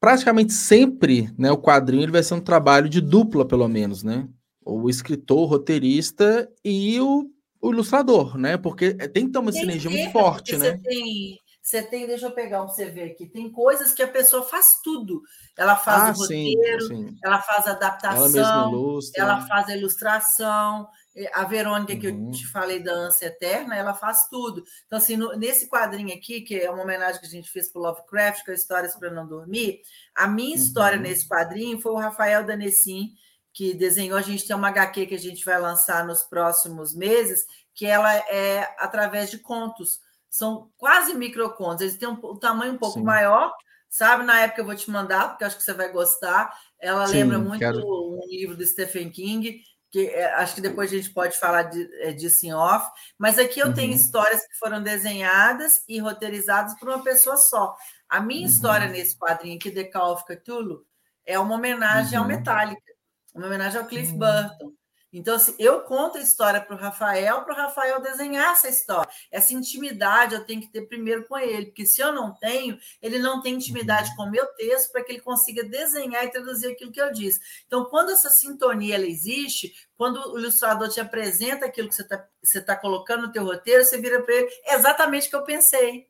[0.00, 4.28] praticamente sempre né, o quadrinho ele vai ser um trabalho de dupla, pelo menos, né?
[4.64, 8.56] O escritor, o roteirista e o, o ilustrador, né?
[8.56, 10.70] Porque tem que ter uma tem sinergia muito forte, né?
[10.70, 14.42] Você tem, você tem, deixa eu pegar um CV aqui, tem coisas que a pessoa
[14.42, 15.22] faz tudo.
[15.56, 17.16] Ela faz ah, o roteiro, sim, sim.
[17.24, 18.70] ela faz a adaptação, ela,
[19.16, 20.88] ela, faz a ilustração.
[21.34, 22.00] A Verônica, uhum.
[22.00, 22.30] que eu uhum.
[22.30, 24.64] te falei da ânsia eterna, ela faz tudo.
[24.86, 27.80] Então, assim, no, nesse quadrinho aqui, que é uma homenagem que a gente fez para
[27.80, 29.82] o Lovecraft, que é Histórias para Não Dormir,
[30.14, 30.62] a minha uhum.
[30.62, 33.10] história nesse quadrinho foi o Rafael Danessim,
[33.52, 34.18] que desenhou.
[34.18, 37.44] A gente tem uma HQ que a gente vai lançar nos próximos meses,
[37.74, 40.00] que ela é através de contos.
[40.30, 41.82] São quase microcontos.
[41.82, 43.04] Eles têm um, um tamanho um pouco Sim.
[43.04, 43.52] maior,
[43.88, 44.24] sabe?
[44.24, 46.52] Na época eu vou te mandar, porque acho que você vai gostar.
[46.80, 47.78] Ela Sim, lembra muito quero...
[47.78, 51.86] um livro do Stephen King, que é, acho que depois a gente pode falar de,
[52.00, 52.90] é, disso em off.
[53.18, 53.74] Mas aqui eu uhum.
[53.74, 57.76] tenho histórias que foram desenhadas e roteirizadas por uma pessoa só.
[58.08, 58.46] A minha uhum.
[58.46, 60.86] história nesse quadrinho aqui, The Call of Cthulhu,
[61.26, 62.24] é uma homenagem uhum.
[62.24, 62.91] ao Metallica
[63.34, 64.18] uma homenagem ao Cliff hum.
[64.18, 64.72] Burton.
[65.12, 69.10] Então, assim, eu conto a história para o Rafael, para o Rafael desenhar essa história.
[69.30, 73.18] Essa intimidade eu tenho que ter primeiro com ele, porque se eu não tenho, ele
[73.18, 74.16] não tem intimidade uhum.
[74.16, 77.38] com o meu texto para que ele consiga desenhar e traduzir aquilo que eu disse.
[77.66, 82.26] Então, quando essa sintonia ela existe, quando o ilustrador te apresenta aquilo que você está
[82.42, 85.44] você tá colocando no teu roteiro, você vira para ele é exatamente o que eu
[85.44, 86.08] pensei.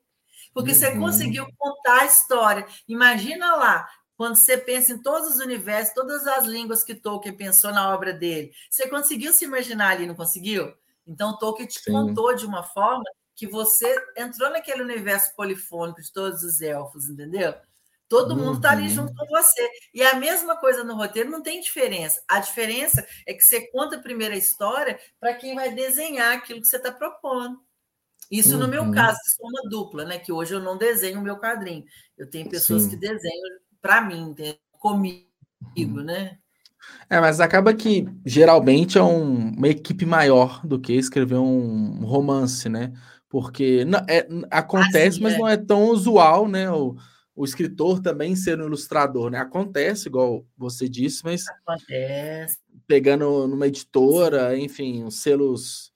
[0.53, 0.77] Porque uhum.
[0.77, 2.65] você conseguiu contar a história.
[2.87, 7.71] Imagina lá, quando você pensa em todos os universos, todas as línguas que Tolkien pensou
[7.71, 10.73] na obra dele, você conseguiu se imaginar ali, não conseguiu?
[11.05, 11.91] Então, Tolkien te Sim.
[11.91, 13.03] contou de uma forma
[13.35, 17.53] que você entrou naquele universo polifônico de todos os elfos, entendeu?
[18.07, 18.89] Todo mundo está ali uhum.
[18.89, 19.69] junto com você.
[19.91, 22.21] E a mesma coisa no roteiro, não tem diferença.
[22.27, 26.67] A diferença é que você conta a primeira história para quem vai desenhar aquilo que
[26.67, 27.59] você está propondo.
[28.29, 28.59] Isso uhum.
[28.59, 28.91] no meu uhum.
[28.91, 30.19] caso, isso é uma dupla, né?
[30.19, 31.83] Que hoje eu não desenho o meu quadrinho.
[32.15, 32.91] Eu tenho pessoas Sim.
[32.91, 34.33] que desenham para mim,
[34.79, 35.27] comigo,
[35.77, 36.03] uhum.
[36.03, 36.37] né?
[37.09, 42.69] É, mas acaba que geralmente é um, uma equipe maior do que escrever um romance,
[42.69, 42.93] né?
[43.29, 45.37] Porque não, é, acontece, assim, mas é.
[45.37, 46.71] não é tão usual, né?
[46.71, 46.95] O,
[47.35, 49.39] o escritor também ser um ilustrador, né?
[49.39, 51.43] Acontece, igual você disse, mas.
[51.47, 52.57] Acontece.
[52.87, 55.93] Pegando numa editora, enfim, os selos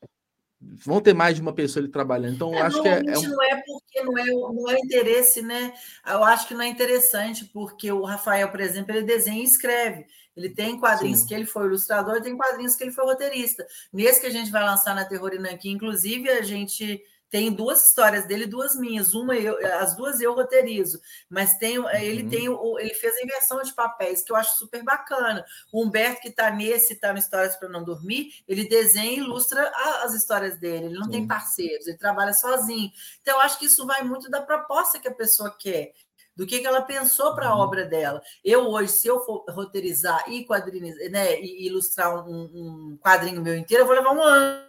[0.59, 2.35] vão ter mais de uma pessoa ali trabalhando.
[2.35, 3.21] Então, é, acho que é, é um...
[3.21, 5.73] não é porque não é, não é interesse, né?
[6.05, 10.05] Eu acho que não é interessante, porque o Rafael, por exemplo, ele desenha e escreve.
[10.35, 11.27] Ele tem quadrinhos Sim.
[11.27, 13.65] que ele foi ilustrador, tem quadrinhos que ele foi roteirista.
[13.91, 18.25] Nesse que a gente vai lançar na Terror Inanqui, inclusive, a gente tem duas histórias
[18.25, 19.13] dele, duas minhas.
[19.13, 20.99] Uma eu, as duas eu roteirizo,
[21.29, 21.89] mas tem, uhum.
[21.89, 25.45] ele tem ele fez a inversão de papéis que eu acho super bacana.
[25.71, 29.71] O Humberto que está nesse, está no Histórias para não dormir, ele desenha e ilustra
[29.73, 30.85] a, as histórias dele.
[30.85, 31.11] Ele não Sim.
[31.11, 32.91] tem parceiros, ele trabalha sozinho.
[33.21, 35.91] Então eu acho que isso vai muito da proposta que a pessoa quer
[36.35, 37.61] do que, que ela pensou para a uhum.
[37.61, 38.21] obra dela.
[38.45, 43.57] Eu hoje, se eu for roteirizar e quadrinizar, né, e ilustrar um, um quadrinho meu
[43.57, 44.66] inteiro, eu vou levar um ano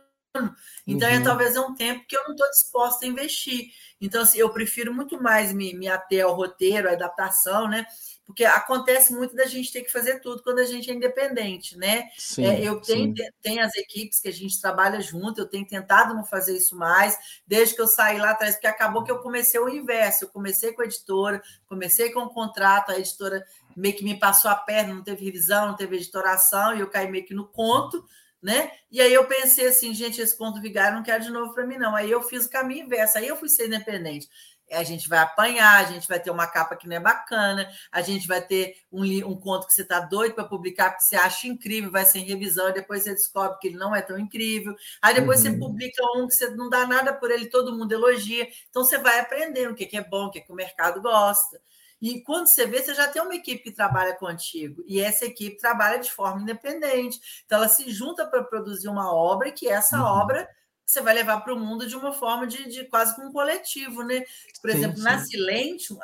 [0.86, 1.20] então, é uhum.
[1.20, 3.70] é, talvez é um tempo que eu não estou disposta a investir.
[4.00, 7.86] Então, assim, eu prefiro muito mais me, me ater ao roteiro, à adaptação, né?
[8.28, 12.10] porque acontece muito da gente ter que fazer tudo quando a gente é independente, né?
[12.18, 16.12] Sim, é, eu tenho, tenho as equipes que a gente trabalha junto, eu tenho tentado
[16.12, 17.16] não fazer isso mais,
[17.46, 20.74] desde que eu saí lá atrás, porque acabou que eu comecei o inverso, eu comecei
[20.74, 23.42] com a editora, comecei com o contrato, a editora
[23.74, 27.10] meio que me passou a perna, não teve revisão, não teve editoração, e eu caí
[27.10, 28.04] meio que no conto,
[28.42, 28.70] né?
[28.90, 31.76] E aí eu pensei assim, gente, esse conto vigário não quer de novo para mim,
[31.76, 31.94] não.
[31.94, 34.28] Aí eu fiz o caminho inverso, aí eu fui ser independente.
[34.70, 38.02] A gente vai apanhar, a gente vai ter uma capa que não é bacana, a
[38.02, 41.48] gente vai ter um, um conto que você está doido para publicar, porque você acha
[41.48, 44.76] incrível, vai ser em revisão, e depois você descobre que ele não é tão incrível.
[45.00, 45.52] Aí depois uhum.
[45.52, 48.46] você publica um que você não dá nada por ele, todo mundo elogia.
[48.68, 51.58] Então você vai aprendendo o que é bom, o que, é que o mercado gosta.
[52.00, 54.84] E quando você vê, você já tem uma equipe que trabalha contigo.
[54.86, 57.20] E essa equipe trabalha de forma independente.
[57.44, 60.04] Então, ela se junta para produzir uma obra, que essa uhum.
[60.04, 60.48] obra
[60.86, 64.02] você vai levar para o mundo de uma forma de, de quase como um coletivo,
[64.02, 64.24] né?
[64.62, 65.02] Por sim, exemplo, sim.
[65.02, 65.98] na Silêncio,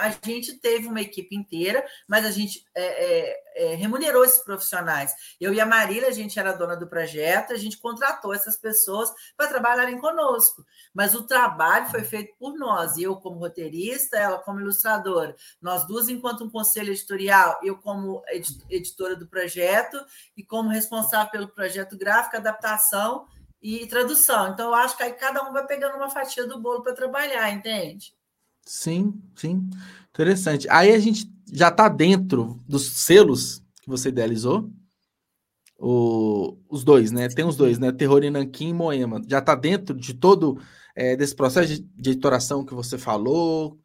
[0.00, 5.12] a gente teve uma equipe inteira, mas a gente é, é, é, remunerou esses profissionais.
[5.40, 9.12] Eu e a Marília, a gente era dona do projeto, a gente contratou essas pessoas
[9.36, 10.64] para trabalharem conosco.
[10.94, 15.36] Mas o trabalho foi feito por nós, eu como roteirista, ela como ilustradora.
[15.60, 18.22] Nós duas, enquanto um conselho editorial, eu como
[18.68, 19.98] editora do projeto
[20.36, 23.26] e como responsável pelo projeto gráfico, adaptação
[23.62, 24.52] e tradução.
[24.52, 27.50] Então, eu acho que aí cada um vai pegando uma fatia do bolo para trabalhar,
[27.50, 28.14] entende?
[28.64, 29.68] Sim, sim.
[30.10, 30.68] Interessante.
[30.70, 34.70] Aí a gente já está dentro dos selos que você idealizou.
[35.78, 37.28] O, os dois, né?
[37.28, 37.90] Tem os dois, né?
[37.90, 39.22] Terror em Nanquim e Moema.
[39.26, 40.60] Já está dentro de todo
[40.94, 43.78] é, desse processo de, de editoração que você falou.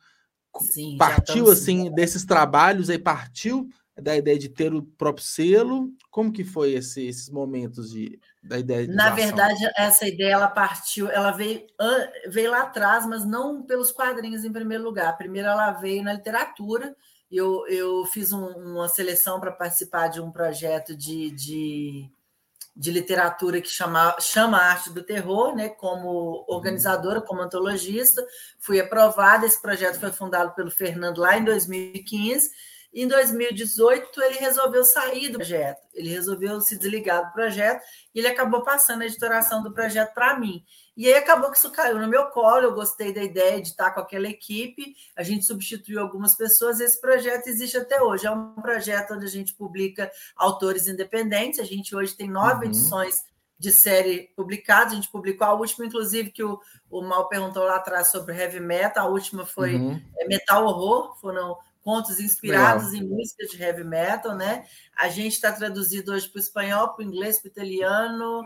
[0.62, 3.68] Sim, partiu assim desses trabalhos aí partiu
[4.02, 5.90] da ideia de ter o próprio selo.
[6.12, 10.48] Como que foi esse, esses momentos de da ideia de Na verdade, essa ideia ela
[10.48, 11.66] partiu, ela veio,
[12.28, 15.18] veio lá atrás, mas não pelos quadrinhos em primeiro lugar.
[15.18, 16.96] Primeiro ela veio na literatura.
[17.32, 22.12] Eu, eu fiz um, uma seleção para participar de um projeto de, de,
[22.76, 25.70] de literatura que chama, chama Arte do Terror, né?
[25.70, 28.24] como organizadora, como antologista.
[28.60, 29.46] Fui aprovada.
[29.46, 32.52] Esse projeto foi fundado pelo Fernando lá em 2015
[33.04, 37.84] em 2018, ele resolveu sair do projeto, ele resolveu se desligar do projeto
[38.14, 40.64] e ele acabou passando a editoração do projeto para mim.
[40.96, 43.92] E aí acabou que isso caiu no meu colo, eu gostei da ideia de estar
[43.92, 48.28] com aquela equipe, a gente substituiu algumas pessoas, esse projeto existe até hoje.
[48.28, 52.72] É um projeto onde a gente publica autores independentes, a gente hoje tem nove uhum.
[52.72, 53.16] edições
[53.60, 57.76] de série publicadas, a gente publicou a última, inclusive, que o, o Mal perguntou lá
[57.76, 60.02] atrás sobre heavy metal, a última foi uhum.
[60.18, 63.06] É, metal horror, foram contos inspirados Legal.
[63.06, 64.66] em músicas de heavy metal, né?
[64.98, 68.44] A gente está traduzido hoje para o espanhol, para o inglês, para o italiano.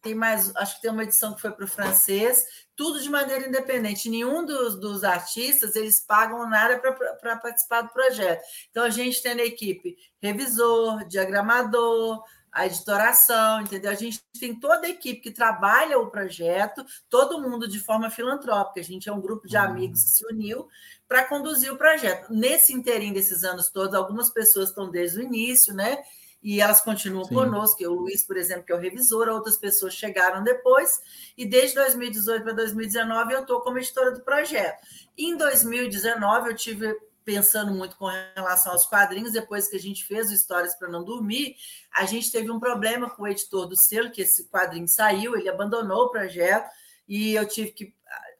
[0.00, 2.46] Tem mais, acho que tem uma edição que foi para o francês,
[2.76, 4.08] tudo de maneira independente.
[4.08, 8.40] Nenhum dos, dos artistas eles pagam nada para participar do projeto.
[8.70, 13.90] Então a gente tem na equipe revisor, diagramador, a editoração, entendeu?
[13.90, 18.80] A gente tem toda a equipe que trabalha o projeto, todo mundo de forma filantrópica.
[18.80, 20.68] A gente é um grupo de amigos que se uniu
[21.06, 22.32] para conduzir o projeto.
[22.32, 25.98] Nesse interim desses anos todos, algumas pessoas estão desde o início, né?
[26.42, 27.34] E elas continuam Sim.
[27.34, 27.84] conosco.
[27.84, 30.90] O Luiz, por exemplo, que é o revisor, outras pessoas chegaram depois.
[31.36, 34.80] E desde 2018 para 2019 eu estou como editora do projeto.
[35.16, 40.30] Em 2019 eu tive pensando muito com relação aos quadrinhos, depois que a gente fez
[40.30, 41.54] o Histórias para Não Dormir,
[41.94, 45.48] a gente teve um problema com o editor do selo, que esse quadrinho saiu, ele
[45.48, 46.68] abandonou o projeto,
[47.08, 47.94] e eu tive que,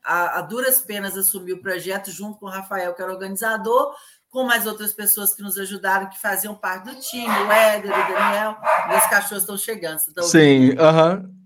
[0.05, 3.95] a, a duras penas, assumir o projeto junto com o Rafael, que era organizador,
[4.31, 8.13] com mais outras pessoas que nos ajudaram, que faziam parte do time, o Éder, o
[8.13, 8.57] Daniel,
[8.93, 10.01] e os cachorros estão chegando.
[10.23, 11.17] Sim, aham.
[11.17, 11.41] Uh -huh.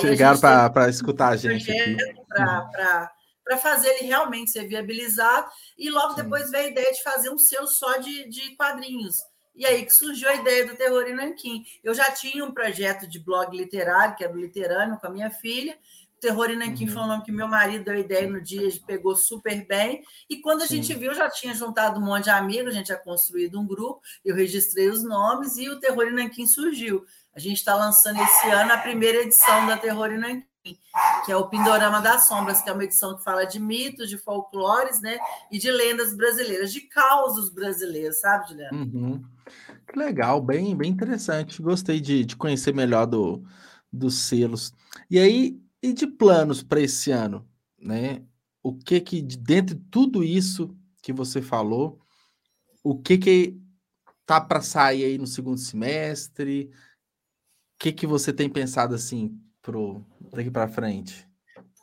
[0.00, 1.96] Chegaram para escutar a gente.
[2.28, 3.10] Para
[3.48, 5.50] para fazer ele realmente ser viabilizado.
[5.78, 6.22] E logo Sim.
[6.22, 9.16] depois veio a ideia de fazer um selo só de, de quadrinhos.
[9.56, 11.64] E aí que surgiu a ideia do Terror em Nanquim.
[11.82, 15.30] Eu já tinha um projeto de blog literário, que era o Literâneo, com a minha
[15.30, 15.76] filha.
[16.16, 16.92] O Terror em Nanquim uhum.
[16.92, 20.04] foi um nome que meu marido deu ideia no dia, pegou super bem.
[20.28, 20.82] E quando a Sim.
[20.82, 24.02] gente viu, já tinha juntado um monte de amigos, a gente tinha construído um grupo,
[24.24, 27.04] eu registrei os nomes e o Terror em Nanquim surgiu.
[27.34, 30.47] A gente está lançando esse ano a primeira edição da Terror em Nanquim
[31.24, 34.18] que é o Pindorama das Sombras, que é uma edição que fala de mitos, de
[34.18, 35.18] folclores, né?
[35.50, 38.76] E de lendas brasileiras, de causos brasileiros, sabe, Juliana?
[38.76, 39.24] Uhum.
[39.86, 41.62] Que legal, bem, bem interessante.
[41.62, 43.42] Gostei de, de conhecer melhor do,
[43.92, 44.72] dos selos.
[45.10, 47.46] E aí, e de planos para esse ano,
[47.78, 48.22] né?
[48.62, 52.00] O que que, dentro de tudo isso que você falou,
[52.82, 53.60] o que que
[54.26, 56.70] tá para sair aí no segundo semestre?
[57.74, 60.02] O que que você tem pensado assim pro
[60.32, 61.28] daqui para frente?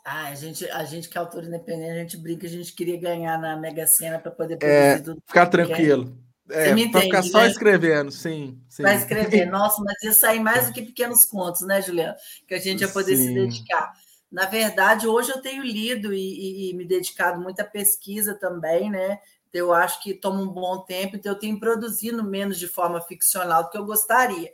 [0.03, 2.99] Ah, a gente, a gente que é autor independente, a gente brinca, a gente queria
[2.99, 5.21] ganhar na Mega Sena para poder é, tudo.
[5.27, 6.17] Ficar tranquilo.
[6.49, 7.47] É, Você me entende, ficar só né?
[7.47, 8.83] escrevendo, sim, sim.
[8.83, 9.45] Vai escrever.
[9.49, 12.15] Nossa, mas ia sair mais do que pequenos contos, né, Juliana?
[12.47, 13.27] Que a gente ia poder sim.
[13.27, 13.93] se dedicar.
[14.31, 18.91] Na verdade, hoje eu tenho lido e, e, e, me dedicado muito à pesquisa também,
[18.91, 19.19] né?
[19.53, 23.63] Eu acho que toma um bom tempo, então eu tenho produzido menos de forma ficcional
[23.63, 24.51] do que eu gostaria.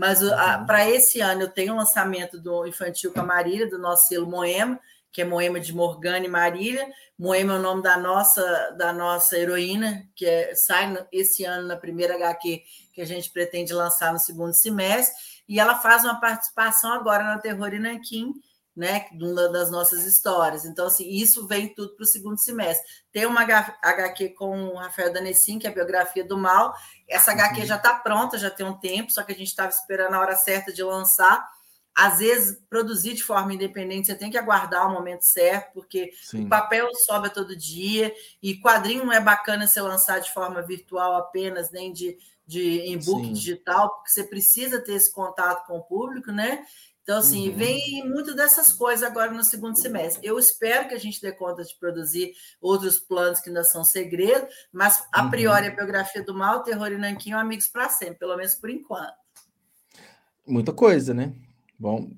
[0.00, 0.30] Mas uhum.
[0.64, 4.08] para esse ano eu tenho o um lançamento do Infantil com a Marília, do nosso
[4.08, 4.80] selo Moema,
[5.12, 6.88] que é Moema de Morgana e Marília.
[7.18, 11.76] Moema é o nome da nossa, da nossa heroína, que é, sai esse ano na
[11.76, 12.62] primeira HQ
[12.94, 15.14] que a gente pretende lançar no segundo semestre.
[15.46, 18.32] E ela faz uma participação agora na Terror Inanquim,
[18.74, 19.06] né,
[19.52, 20.64] das nossas histórias.
[20.64, 22.86] Então, assim, isso vem tudo para o segundo semestre.
[23.12, 26.74] Tem uma HQ com o Rafael Danessin, que é a biografia do mal.
[27.08, 27.66] Essa HQ uhum.
[27.66, 30.36] já está pronta, já tem um tempo, só que a gente estava esperando a hora
[30.36, 31.46] certa de lançar
[31.94, 36.46] às vezes, produzir de forma independente, você tem que aguardar o momento certo, porque Sim.
[36.46, 41.16] o papel sobe todo dia, e quadrinho não é bacana ser lançar de forma virtual
[41.16, 42.16] apenas, nem de,
[42.46, 46.64] de e-book digital, porque você precisa ter esse contato com o público, né?
[47.10, 47.56] Então, assim, uhum.
[47.56, 50.24] vem muito dessas coisas agora no segundo semestre.
[50.24, 54.46] Eu espero que a gente dê conta de produzir outros planos que ainda são segredo,
[54.72, 55.72] mas a priori uhum.
[55.72, 59.12] a biografia do mal, Terror e Nanquinho, amigos para sempre, pelo menos por enquanto.
[60.46, 61.34] Muita coisa, né?
[61.76, 62.12] Bom.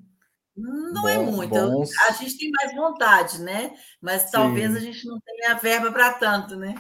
[0.55, 1.55] Não é bom, é muito.
[1.55, 1.90] Bons...
[2.11, 3.74] A gente tem mais vontade, né?
[3.99, 4.76] Mas talvez Sim.
[4.76, 6.74] a gente não tenha verba para tanto, né?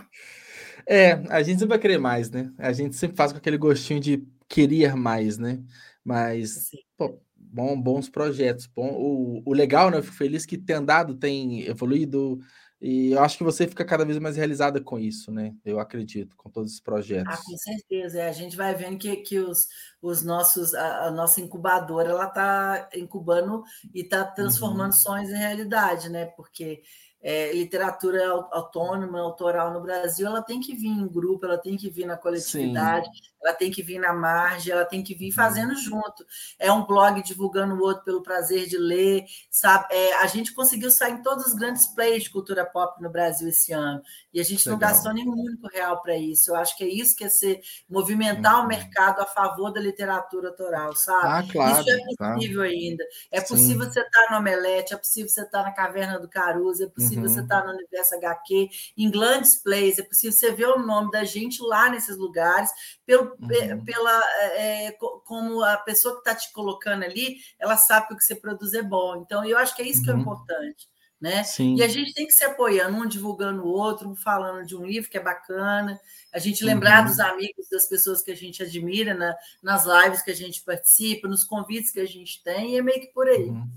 [0.86, 2.52] É, a gente sempre vai querer mais, né?
[2.58, 5.62] A gente sempre faz com aquele gostinho de querer mais, né?
[6.04, 7.18] Mas, pô,
[7.52, 8.66] bom, bons projetos.
[8.66, 9.98] Bom, o, o legal, né?
[9.98, 12.40] Eu fico feliz que tem andado, tem evoluído,
[12.80, 15.54] e eu acho que você fica cada vez mais realizada com isso, né?
[15.64, 17.32] Eu acredito, com todos os projetos.
[17.32, 18.18] Ah, com certeza.
[18.18, 19.68] É, a gente vai vendo que, que os,
[20.02, 23.62] os nossos, a, a nossa incubadora, ela está incubando
[23.94, 24.98] e está transformando uhum.
[24.98, 26.26] sonhos em realidade, né?
[26.26, 26.82] Porque
[27.22, 31.88] é, literatura autônoma, autoral no Brasil, ela tem que vir em grupo, ela tem que
[31.88, 33.31] vir na coletividade, Sim.
[33.42, 35.76] Ela tem que vir na margem, ela tem que vir fazendo uhum.
[35.76, 36.26] junto.
[36.58, 39.86] É um blog divulgando o outro pelo prazer de ler, sabe?
[39.90, 43.48] É, a gente conseguiu sair em todos os grandes plays de cultura pop no Brasil
[43.48, 44.72] esse ano, e a gente Legal.
[44.72, 46.50] não gastou nem muito real para isso.
[46.50, 48.64] Eu acho que é isso que é ser movimentar uhum.
[48.64, 51.26] o mercado a favor da literatura autoral, sabe?
[51.26, 51.80] Ah, claro.
[51.80, 52.66] Isso é possível tá.
[52.66, 53.04] ainda.
[53.30, 53.92] É possível Sim.
[53.92, 57.22] você estar no Omelete, é possível você estar na Caverna do Caruso, é possível possível
[57.22, 57.28] uhum.
[57.28, 61.24] você estar no Universo HQ, em grandes plays, é possível você ver o nome da
[61.24, 62.70] gente lá nesses lugares,
[63.04, 63.84] pelo, uhum.
[63.84, 64.92] pela, é, é
[65.24, 68.72] como a pessoa que está te colocando ali, ela sabe que o que você produz
[68.74, 69.16] é bom.
[69.16, 70.04] Então, eu acho que é isso uhum.
[70.04, 70.20] que é uhum.
[70.20, 70.92] importante.
[71.20, 71.44] Né?
[71.44, 71.76] Sim.
[71.76, 74.84] E a gente tem que se apoiando, um divulgando o outro, um falando de um
[74.84, 75.96] livro que é bacana,
[76.34, 77.10] a gente lembrar uhum.
[77.10, 81.28] dos amigos, das pessoas que a gente admira na, nas lives que a gente participa,
[81.28, 83.50] nos convites que a gente tem, e é meio que por aí.
[83.50, 83.70] Uhum.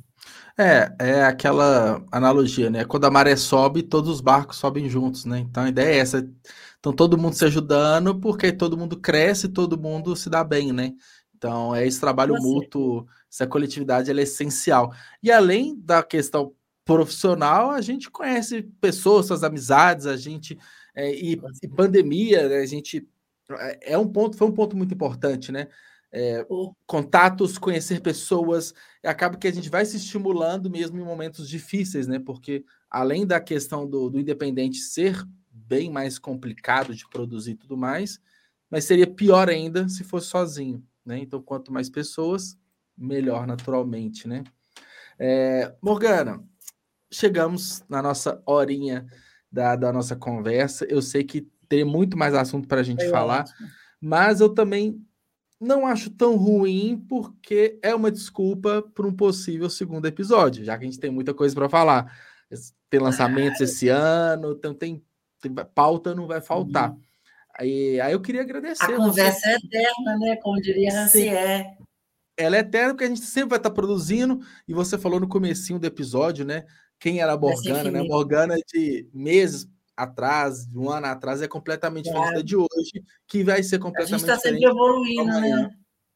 [0.57, 2.85] É, é aquela analogia, né?
[2.85, 5.39] Quando a maré sobe, todos os barcos sobem juntos, né?
[5.39, 6.27] Então a ideia é essa.
[6.85, 10.93] Então todo mundo se ajudando, porque todo mundo cresce, todo mundo se dá bem, né?
[11.35, 14.93] Então é esse trabalho mútuo, essa coletividade é essencial.
[15.23, 16.53] E além da questão
[16.85, 20.59] profissional, a gente conhece pessoas, suas amizades, a gente
[20.93, 22.57] é, e, e, pandemia, né?
[22.57, 23.09] a gente
[23.49, 25.67] é, é um ponto, foi um ponto muito importante, né?
[26.15, 26.47] é,
[26.87, 28.73] contatos, conhecer pessoas,
[29.03, 32.19] acaba que a gente vai se estimulando mesmo em momentos difíceis, né?
[32.19, 35.21] Porque além da questão do, do independente ser
[35.67, 38.19] bem mais complicado de produzir e tudo mais,
[38.69, 41.19] mas seria pior ainda se fosse sozinho, né?
[41.19, 42.57] Então, quanto mais pessoas,
[42.97, 44.43] melhor naturalmente, né?
[45.17, 46.43] É, Morgana,
[47.11, 49.05] chegamos na nossa horinha
[49.51, 50.85] da, da nossa conversa.
[50.85, 53.69] Eu sei que tem muito mais assunto para a gente falar, ótimo.
[54.01, 55.01] mas eu também
[55.59, 60.83] não acho tão ruim porque é uma desculpa para um possível segundo episódio, já que
[60.83, 62.13] a gente tem muita coisa para falar.
[62.89, 65.03] Tem lançamentos esse ano, então tem
[65.49, 66.91] pauta não vai faltar.
[66.91, 67.01] Uhum.
[67.57, 68.83] Aí, aí eu queria agradecer.
[68.83, 70.35] A conversa é eterna, né?
[70.37, 71.77] Como diria Rancière.
[72.37, 75.79] Ela é eterna porque a gente sempre vai estar produzindo, e você falou no comecinho
[75.79, 76.65] do episódio, né?
[76.99, 78.03] Quem era a Morgana, né?
[78.03, 83.43] Morgana de meses atrás, de um ano atrás, é completamente diferente da de hoje, que
[83.43, 84.47] vai ser completamente diferente.
[84.47, 85.69] A gente está sempre evoluindo, né?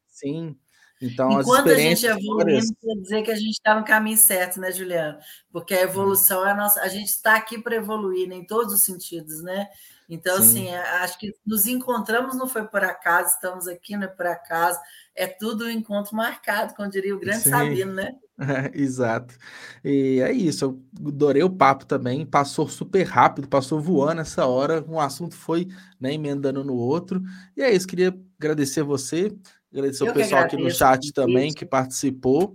[0.07, 0.57] Sim.
[1.01, 4.71] Então, Enquanto a gente evoluindo, quer dizer que a gente está no caminho certo, né,
[4.71, 5.17] Juliano?
[5.51, 6.81] Porque a evolução é a nossa.
[6.81, 9.67] A gente está aqui para evoluir né, em todos os sentidos, né?
[10.09, 10.41] Então, Sim.
[10.41, 14.25] assim, é, acho que nos encontramos não foi por acaso, estamos aqui não é por
[14.25, 14.79] acaso,
[15.15, 17.51] é tudo um encontro marcado, como diria o grande Sim.
[17.51, 18.15] Sabino, né?
[18.39, 19.35] É, exato.
[19.83, 24.83] E é isso, eu adorei o papo também, passou super rápido, passou voando essa hora,
[24.87, 25.67] um assunto foi
[25.99, 27.21] né, emendando no outro.
[27.55, 29.31] E é isso, queria agradecer a você,
[29.72, 32.53] agradecer o pessoal aqui no chat também que participou.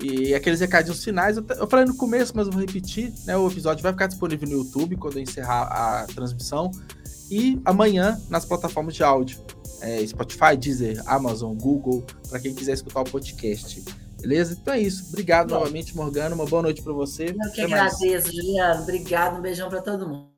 [0.00, 3.36] E aqueles recadinhos finais, eu, falei no começo, mas eu vou repetir, né?
[3.36, 6.70] O episódio vai ficar disponível no YouTube quando eu encerrar a transmissão.
[7.30, 9.38] e amanhã nas plataformas de áudio.
[9.80, 13.82] É, Spotify, Deezer, Amazon, Google, para quem quiser escutar o podcast.
[14.20, 14.56] Beleza?
[14.60, 15.06] Então é isso.
[15.08, 15.56] Obrigado Bom.
[15.56, 16.34] novamente, Morgana.
[16.34, 17.26] Uma boa noite para você.
[17.26, 18.24] Eu que Até agradeço, mais.
[18.24, 18.82] Juliano.
[18.82, 19.38] Obrigado.
[19.38, 20.28] Um beijão para todo mundo.